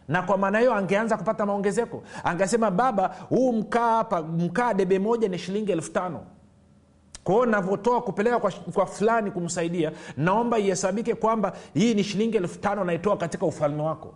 Na 0.07 0.21
kwa 0.21 0.37
maana 0.37 0.59
hiyo 0.59 0.73
angeanza 0.73 1.17
kupata 1.17 1.45
maongezeko. 1.45 2.03
Angesema 2.23 2.71
baba 2.71 3.15
huu 3.29 3.53
mkaa 3.53 3.95
hapa 3.97 4.21
mkaa 4.21 4.73
debe 4.73 4.99
moja 4.99 5.27
ni 5.27 5.37
shilingi 5.37 5.71
elfu 5.71 5.91
tano 5.91 6.23
kwao 7.27 7.45
navyotoa 7.45 8.01
kupeleka 8.01 8.39
kwa, 8.39 8.51
kwa 8.51 8.85
fulani 8.85 9.31
kumsaidia 9.31 9.91
naomba 10.17 10.59
ihesabike 10.59 11.15
kwamba 11.15 11.53
hii 11.73 11.93
ni 11.93 12.03
shilingi 12.03 12.37
elfu 12.37 12.59
tano 12.59 12.83
naitoa 12.83 13.17
katika 13.17 13.45
ufalme 13.45 13.81
wako. 13.81 14.13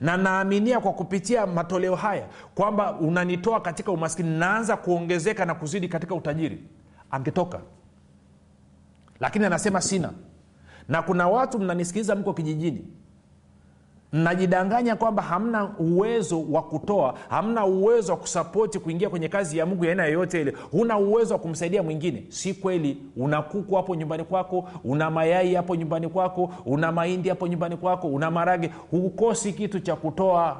Na 0.00 0.16
naaminia 0.16 0.80
kwa 0.80 0.92
kupitia 0.92 1.46
matoleo 1.46 1.94
haya 1.94 2.26
kwamba 2.54 2.92
unanitoa 2.92 3.60
katika 3.60 3.92
umaskini. 3.92 4.38
Naanza 4.38 4.76
kuongezeka 4.76 5.44
na 5.44 5.54
kuzidi 5.54 5.88
katika 5.88 6.14
utajiri. 6.14 6.64
Angetoka. 7.10 7.60
Lakini 9.20 9.44
anasema 9.44 9.80
sina. 9.80 10.12
Na 10.88 11.02
kuna 11.02 11.28
watu 11.28 11.58
mnanisikiliza 11.58 12.14
mko 12.14 12.34
kijijini 12.34 12.84
mnajidanganya 14.12 14.96
kwamba 14.96 15.22
hamna 15.22 15.70
uwezo 15.78 16.44
wa 16.50 16.62
kutoa 16.62 17.14
hamna 17.28 17.64
uwezo 17.66 18.12
wa 18.12 18.18
kusapoti 18.18 18.78
kuingia 18.78 19.10
kwenye 19.10 19.28
kazi 19.28 19.58
ya 19.58 19.66
mungu 19.66 19.84
ya 19.84 19.90
aina 19.90 20.04
yoyote 20.06 20.40
ile. 20.40 20.54
Huna 20.70 20.98
uwezo 20.98 21.34
wa 21.34 21.40
kumsaidia 21.40 21.82
mwingine. 21.82 22.24
Si 22.28 22.54
kweli. 22.54 22.96
Una 23.16 23.42
kuku 23.42 23.74
hapo 23.74 23.94
nyumbani 23.94 24.24
kwako 24.24 24.68
una 24.84 25.10
mayai 25.10 25.54
hapo 25.54 25.76
nyumbani 25.76 26.08
kwako 26.08 26.52
una 26.66 26.92
mahindi 26.92 27.28
hapo 27.28 27.46
nyumbani 27.48 27.76
kwako 27.76 28.08
una 28.08 28.30
marage. 28.30 28.70
Hukosi 28.90 29.52
kitu 29.52 29.80
cha 29.80 29.96
kutoa. 29.96 30.56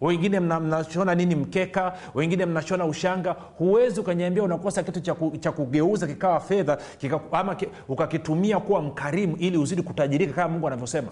Wengine 0.00 0.40
mnashona 0.40 1.14
nini? 1.14 1.34
Mkeka. 1.34 1.92
Wengine 2.14 2.46
mnashona 2.46 2.84
ushanga. 2.84 3.36
Huwezi 3.58 4.00
ukanyambia 4.00 4.42
unakosa 4.42 4.82
kitu 4.82 5.00
cha, 5.00 5.14
ku, 5.14 5.30
kugeuza 5.56 6.06
kikawa 6.06 6.40
fedha 6.40 6.78
kika, 6.98 7.20
ama 7.32 7.54
ki, 7.54 7.68
ukakitumia 7.88 8.60
kuwa 8.60 8.82
mkarimu 8.82 9.36
ili 9.36 9.58
uzidi 9.58 9.82
kutajirika 9.82 10.32
kama 10.32 10.48
mungu 10.48 10.66
anavyosema 10.66 11.08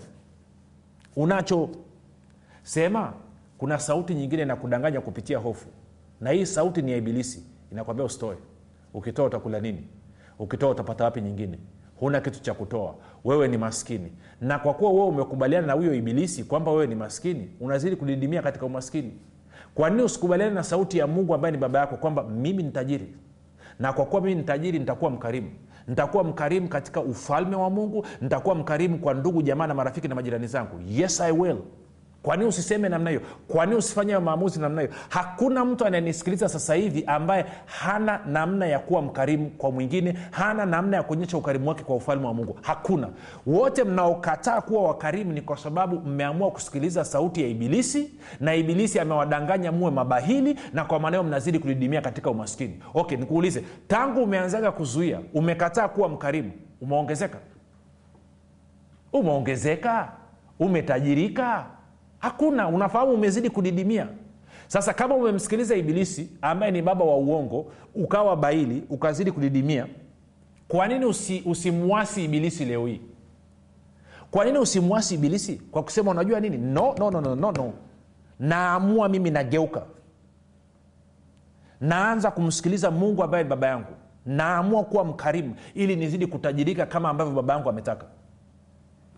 unacho 1.17 1.69
sema 2.63 3.13
kuna 3.59 3.79
sauti 3.79 4.15
nyingine 4.15 4.43
inakudanganya 4.43 5.01
kupitia 5.01 5.39
hofu. 5.39 5.69
Na 6.21 6.31
hii 6.31 6.47
sauti 6.47 6.83
ni 6.83 6.91
ya 6.93 6.97
ibilisi 6.97 7.45
inakwambia 7.73 8.05
usitoe. 8.07 8.37
Ukitoa 8.95 9.27
utakula 9.27 9.61
nini? 9.61 9.85
Ukitoa 10.39 10.71
utapata 10.71 11.05
wapi 11.05 11.21
nyingine? 11.21 11.59
Huna 11.97 12.21
kitu 12.21 12.41
cha 12.43 12.55
kutoa. 12.55 12.95
Wewe 13.25 13.49
ni 13.49 13.57
maskini. 13.59 14.13
Na 14.41 14.59
kwa 14.59 14.75
kuwa 14.75 14.93
wewe 14.93 15.07
umekubaliana 15.07 15.67
na 15.67 15.73
huyo 15.73 15.95
ibilisi 15.95 16.45
kwamba 16.45 16.71
wewe 16.71 16.87
ni 16.87 16.95
maskini 16.95 17.49
unazidi 17.61 17.97
kudidimia 17.97 18.43
katika 18.43 18.67
umaskini. 18.67 19.13
Kwa 19.75 19.91
nini 19.91 20.03
usikubaliane 20.03 20.55
na 20.55 20.63
sauti 20.63 20.99
ya 20.99 21.07
mungu 21.07 21.35
ambaye 21.35 21.53
ni 21.53 21.59
baba 21.59 21.79
yako 21.79 21.97
kwamba 21.97 22.23
mimi 22.23 22.63
ni 22.63 22.71
tajiri? 22.71 23.15
Na 23.79 23.93
kwa 23.93 24.07
kuwa 24.07 24.21
mimi 24.23 24.35
ni 24.35 24.43
tajiri 24.43 24.79
nitakuwa 24.79 25.11
mkarimu 25.11 25.51
nitakuwa 25.91 26.25
mkarimu 26.25 26.69
katika 26.69 27.01
ufalme 27.01 27.57
wa 27.57 27.71
mungu 27.71 28.07
nitakuwa 28.21 28.55
mkarimu 28.55 28.99
kwa 28.99 29.15
ndugu 29.15 29.43
jamaa 29.43 29.67
na 29.67 29.75
marafiki 29.75 30.09
na 30.09 30.15
majirani 30.15 30.47
zangu. 30.47 30.81
Yes 30.89 31.21
i 31.21 31.33
will 31.33 31.59
kwa 32.23 32.37
nini 32.37 32.49
usiseme 32.49 32.89
namna 32.89 33.11
hiyo? 33.11 33.23
Kwa 33.49 33.67
nini 33.67 33.79
usifanye 33.79 34.19
maamuzi 34.19 34.61
namna 34.61 34.83
hiyo? 34.83 34.95
Hakuna 35.09 35.65
mtu 35.65 35.85
anayenisikiliza 35.87 36.49
sasa 36.49 36.75
hivi 36.75 37.05
ambaye 37.07 37.45
hana 37.67 38.21
namna 38.27 38.67
ya 38.67 38.79
kuwa 38.79 39.03
mkarimu 39.03 39.51
kwa 39.51 39.71
mwingine 39.71 40.19
hana 40.31 40.67
namna 40.67 40.97
ya 40.97 41.03
kuonyesha 41.03 41.37
ukarimu 41.39 41.69
wake 41.69 41.85
kwa 41.85 41.97
ufalme 41.97 42.27
wa 42.27 42.35
mungu. 42.35 42.59
Hakuna. 42.63 43.09
Wote 43.47 43.85
mnaokataa 43.85 44.61
kuwa 44.61 44.83
wakarimu 44.83 45.33
ni 45.33 45.43
kwa 45.43 45.57
sababu 45.57 46.01
mmeamua 46.01 46.51
kusikiliza 46.51 47.05
sauti 47.05 47.43
ya 47.43 47.49
ibilisi 47.49 48.11
na 48.41 48.55
ibilisi 48.55 49.01
amewadanganya 49.01 49.73
muwe 49.73 49.91
mabahili 49.91 50.59
na 50.73 50.85
kwa 50.85 51.01
maanao 51.01 51.23
mnazidi 51.23 51.59
kudidimia 51.59 52.01
katika 52.01 52.31
umaskini. 52.31 52.81
Okay 52.95 53.19
nikuulize 53.19 53.65
tangu 53.89 54.23
umeanzaga 54.23 54.73
kuzuia 54.73 55.21
umekataa 55.35 55.89
kuwa 55.89 56.09
mkarimu 56.09 56.53
umeongezeka? 56.81 57.39
Umeongezeka? 59.13 60.09
Umetajirika 60.59 61.67
hakuna 62.21 62.69
unafahamu 62.69 63.13
umezidi 63.13 63.51
kudidimia. 63.51 64.07
Sasa 64.69 64.95
kama 64.95 65.15
umemsikiliza 65.15 65.77
ibilisi 65.77 66.31
ambaye 66.43 66.73
ni 66.73 66.83
baba 66.83 67.05
wa 67.05 67.17
uongo 67.17 67.73
ukawa 67.95 68.37
baili 68.37 68.83
ukazidi 68.91 69.33
kudidimia 69.33 69.87
kwa 70.69 70.89
nini 70.89 71.05
usi, 71.05 71.43
usimwasi 71.47 72.25
ibilisi 72.25 72.65
leo 72.65 72.87
hii? 72.87 73.01
Kwa 74.31 74.45
nini 74.45 74.59
usimwasi 74.59 75.15
ibilisi? 75.15 75.57
Kwa 75.71 75.83
kusema 75.83 76.11
unajua 76.11 76.41
nini? 76.41 76.59
No, 76.59 76.95
no, 76.99 77.11
no, 77.11 77.21
no, 77.21 77.35
no, 77.35 77.53
no. 77.53 77.73
naamua 78.41 79.09
mimi 79.09 79.31
nageuka. 79.31 79.83
Naanza 81.81 82.31
kumsikiliza 82.31 82.91
mungu 82.91 83.23
ambaye 83.23 83.45
ni 83.45 83.51
baba 83.51 83.67
yangu. 83.67 83.93
Naamua 84.27 84.85
kuwa 84.85 85.05
mkarimu 85.05 85.55
ili 85.75 85.97
nizidi 85.97 86.27
kutajirika 86.27 86.87
kama 86.87 87.09
ambavyo 87.09 87.35
baba 87.35 87.55
yangu 87.55 87.69
ametaka. 87.69 88.07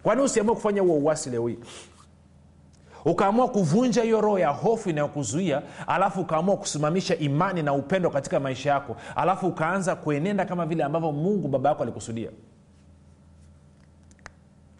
Kwani 0.02 0.22
usiamue 0.22 0.54
kufanya 0.54 0.82
huo 0.82 0.96
uwasi 0.96 1.30
leo 1.30 1.46
hii 1.48 1.58
ukaamua 3.04 3.48
kuvunja 3.48 4.02
hiyo 4.02 4.20
roho 4.20 4.38
ya 4.38 4.48
hofu 4.48 4.90
inayokuzuia 4.90 5.62
alafu 5.86 6.20
ukaamua 6.20 6.56
kusimamisha 6.56 7.16
imani 7.16 7.62
na 7.62 7.72
upendo 7.74 8.10
katika 8.10 8.40
maisha 8.40 8.70
yako 8.70 8.96
alafu 9.16 9.46
ukaanza 9.46 9.96
kuenenda 9.96 10.44
kama 10.44 10.66
vile 10.66 10.84
ambavyo 10.84 11.12
mungu 11.12 11.48
baba 11.48 11.68
yako 11.68 11.82
alikusudia. 11.82 12.30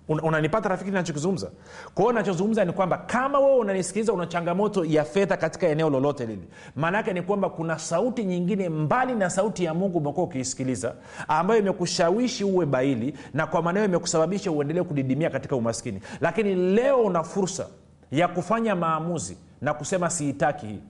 Unanipata 0.08 0.68
rafiki 0.68 0.90
nachokizungumza 0.90 1.50
kwa 1.94 2.12
nachozungumza 2.12 2.64
ni 2.64 2.72
kwamba 2.72 2.98
kama 2.98 3.38
wewe 3.38 3.56
unanisikiliza 3.56 4.12
una 4.12 4.26
changamoto 4.26 4.85
ya 4.85 5.04
fedha 5.04 5.37
katika 5.37 5.66
eneo 5.68 5.90
lolote 5.90 6.26
lili 6.26 6.48
maana 6.76 6.98
yake 6.98 7.12
ni 7.12 7.22
kwamba 7.22 7.50
kuna 7.50 7.78
sauti 7.78 8.24
nyingine 8.24 8.68
mbali 8.68 9.14
na 9.14 9.30
sauti 9.30 9.64
ya 9.64 9.74
mungu 9.74 9.98
umekuwa 9.98 10.26
ukiisikiliza 10.26 10.94
ambayo 11.28 11.61
imekushawishi 11.61 12.44
uwe 12.44 12.66
baili 12.66 13.14
na 13.35 13.46
kwa 13.46 13.62
maanao 13.62 13.85
imekusababisha 13.85 14.50
uendelee 14.52 14.82
kudidimia 14.82 15.30
katika 15.30 15.56
umaskini. 15.56 16.00
Lakini 16.20 16.54
leo 16.54 17.00
una 17.02 17.22
fursa 17.24 17.66
ya 18.12 18.29
kufanya 18.29 18.77
maamuzi 18.77 19.37
na 19.61 19.75
kusema 19.75 20.11
siitaki 20.11 20.66
hii. 20.66 20.81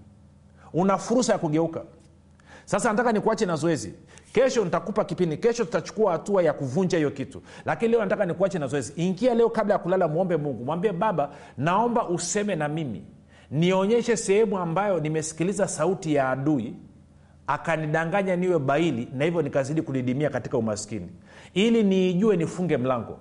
Una 0.73 0.99
fursa 0.99 1.33
ya 1.33 1.39
kugeuka. 1.39 1.83
Sasa 2.65 2.91
nataka 2.91 3.13
nikuache 3.13 3.47
na 3.47 3.57
zoezi. 3.57 3.95
Kesho 4.33 4.65
nitakupa 4.65 5.05
kipindi. 5.05 5.37
Kesho 5.37 5.65
tutachukua 5.65 6.13
hatua 6.13 6.43
ya 6.43 6.53
kuvunja 6.53 6.99
hiyo 6.99 7.11
kitu. 7.11 7.43
Lakini 7.65 7.91
leo 7.91 8.01
nataka 8.01 8.27
nikuache 8.27 8.59
na 8.59 8.67
zoezi. 8.67 8.93
Ingia 8.97 9.35
leo 9.35 9.51
kabla 9.51 9.75
ya 9.75 9.79
kulala 9.79 10.09
mwombe 10.09 10.37
mungu. 10.37 10.65
Mwambie 10.65 10.93
baba 10.93 11.31
naomba 11.59 12.09
useme 12.09 12.55
na 12.57 12.69
mimi. 12.69 13.03
Nionyeshe 13.51 14.17
sehemu 14.17 14.59
ambayo 14.59 15.01
nimesikiliza 15.01 15.69
sauti 15.69 16.15
ya 16.15 16.31
adui 16.31 16.75
akanidanganya 17.47 18.37
niwe 18.37 18.59
baili 18.59 19.09
na 19.15 19.25
hivyo 19.25 19.43
nikazidi 19.43 19.83
kudidimia 19.83 20.31
katika 20.31 20.59
umaskini. 20.59 21.09
Ili 21.55 21.83
niijue 21.83 22.37
nifunge 22.37 22.77
mlango 22.77 23.19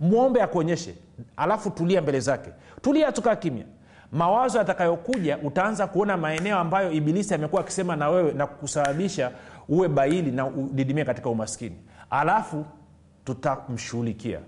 mwombe 0.00 0.42
akuonyeshe. 0.42 0.94
Alafu 1.36 1.70
tulia 1.70 2.02
mbele 2.02 2.20
zake. 2.20 2.50
Tulia 2.82 3.12
tukaa 3.12 3.36
kimya. 3.36 3.64
Mawazo 4.12 4.58
yatakayokuja 4.58 5.38
utaanza 5.38 5.86
kuona 5.86 6.16
maeneo 6.16 6.58
ambayo 6.58 6.92
ibilisi 6.92 7.34
amekuwa 7.34 7.62
akisema 7.62 7.96
na 7.96 8.08
wewe 8.10 8.32
na 8.32 8.46
kusababisha 8.46 9.30
uwe 9.68 9.88
baili 9.88 10.30
na 10.32 10.46
udidimia 10.46 11.04
katika 11.04 11.28
umaskini. 11.30 11.76
Alafu 12.10 12.64
tutamshughulikia. 13.24 14.40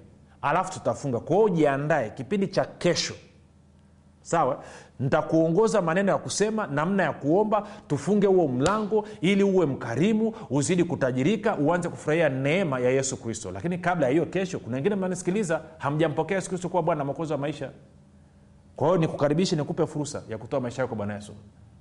Alafu 0.43 0.73
tutafunga. 0.73 1.21
Kwa 1.21 1.37
hiyo 1.37 1.47
ujiandae 1.47 2.11
kipindi 2.11 2.47
cha 2.49 2.65
kesho. 2.65 3.15
Sawa 4.23 4.65
nitakuongoza 5.01 5.83
maneno 5.83 6.13
ya 6.13 6.19
kusema 6.19 6.67
namna 6.67 7.03
ya 7.03 7.13
kuomba 7.13 7.67
tufunge 7.89 8.27
huo 8.27 8.49
mlango 8.49 9.05
ili 9.21 9.43
uwe 9.43 9.67
mkarimu 9.67 10.35
uzidi 10.51 10.85
kutajirika 10.85 11.57
uanze 11.57 11.89
kufurahia 11.89 12.29
neema 12.29 12.81
ya 12.81 12.91
yesu 12.91 13.17
kristo. 13.17 13.51
Lakini 13.51 13.79
kabla 13.79 14.07
ya 14.07 14.13
hiyo 14.13 14.27
kesho 14.27 14.59
kuna 14.59 14.77
wengine 14.77 14.95
mnanisikiliza 14.95 15.63
hamjampokea 15.79 16.37
yesu 16.37 16.49
kristo 16.49 16.69
kuwa 16.69 16.83
bwana 16.83 17.05
na 17.05 17.13
wa 17.13 17.39
maisha. 17.39 17.71
Kwa 18.77 18.89
hiyo 18.89 19.01
nikukaribishe 19.01 19.57
nikupe 19.57 19.87
fursa 19.87 20.23
ya 20.29 20.39
kutoa 20.39 20.61
maisha 20.61 20.83
yako 20.83 20.95
bwana 20.95 21.15
yesu. 21.15 21.33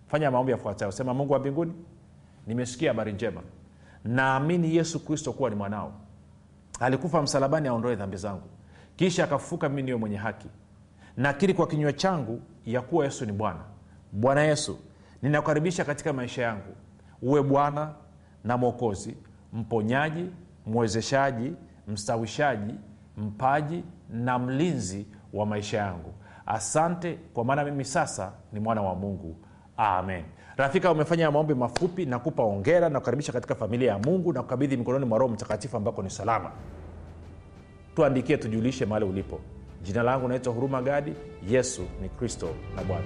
Fanya 0.08 0.32
maombi 0.32 0.52
yafuatayo. 0.52 0.92
Sema 0.92 1.14
mungu 1.14 1.34
wa 1.34 1.40
mbinguni 1.40 1.74
nimesikia 2.48 2.90
habari 2.92 3.14
njema. 3.14 3.42
Naamini 4.06 4.76
yesu 4.76 5.06
kristo 5.06 5.34
kuwa 5.34 5.50
ni 5.50 5.56
mwanao. 5.56 5.92
Alikufa 6.80 7.22
msalabani 7.22 7.68
aondoe 7.68 7.96
dhambi 7.96 8.18
zangu. 8.18 8.48
Kisha 8.96 9.24
akafufuka 9.24 9.70
mimi 9.70 9.84
niwe 9.84 9.98
mwenye 9.98 10.18
haki. 10.18 10.48
Nakiri 11.18 11.54
kwa 11.54 11.68
kinywa 11.68 11.94
changu 11.94 12.42
ya 12.74 12.82
kuwa 12.82 13.06
yesu 13.06 13.26
ni 13.26 13.32
bwana. 13.32 13.60
Bwana 14.12 14.42
yesu 14.44 14.80
ninakukaribisha 15.22 15.86
katika 15.86 16.14
maisha 16.14 16.42
yangu. 16.42 16.76
Uwe 17.22 17.44
bwana 17.44 17.94
na 18.44 18.58
mwokozi 18.58 19.18
mponyaji 19.54 20.26
mwezeshaji 20.66 21.54
mstawishaji 21.88 22.74
mpaji 23.18 23.84
na 24.10 24.40
mlinzi 24.40 25.06
wa 25.34 25.46
maisha 25.46 25.78
yangu. 25.78 26.14
Asante 26.46 27.18
kwa 27.34 27.46
maana 27.46 27.64
mimi 27.64 27.86
sasa 27.86 28.32
ni 28.54 28.60
mwana 28.60 28.82
wa 28.82 28.96
mungu. 28.96 29.36
Amen. 29.78 30.24
Rafika 30.58 30.92
umefanya 30.92 31.32
maombi 31.32 31.54
mafupi 31.54 32.06
nakupa 32.06 32.44
ongera 32.44 32.90
na 32.90 33.00
kukaribisha 33.00 33.34
katika 33.34 33.56
familia 33.56 33.92
ya 33.92 34.00
mungu 34.00 34.34
na 34.34 34.42
kukabidhi 34.42 34.78
mikononi 34.78 35.06
mwa 35.06 35.18
roho 35.20 35.34
mtakatifu 35.34 35.78
ambako 35.78 36.04
ni 36.04 36.10
salama. 36.10 36.52
Tuandikie 37.96 38.38
tujulishe 38.38 38.86
mahali 38.86 39.06
ulipo 39.06 39.40
jina 39.82 40.04
langu 40.04 40.28
naitwa 40.28 40.54
huruma 40.54 40.82
gadi. 40.82 41.14
Yesu 41.50 41.82
ni 42.02 42.10
kristo 42.10 42.50
na 42.76 42.84
bwana 42.84 43.06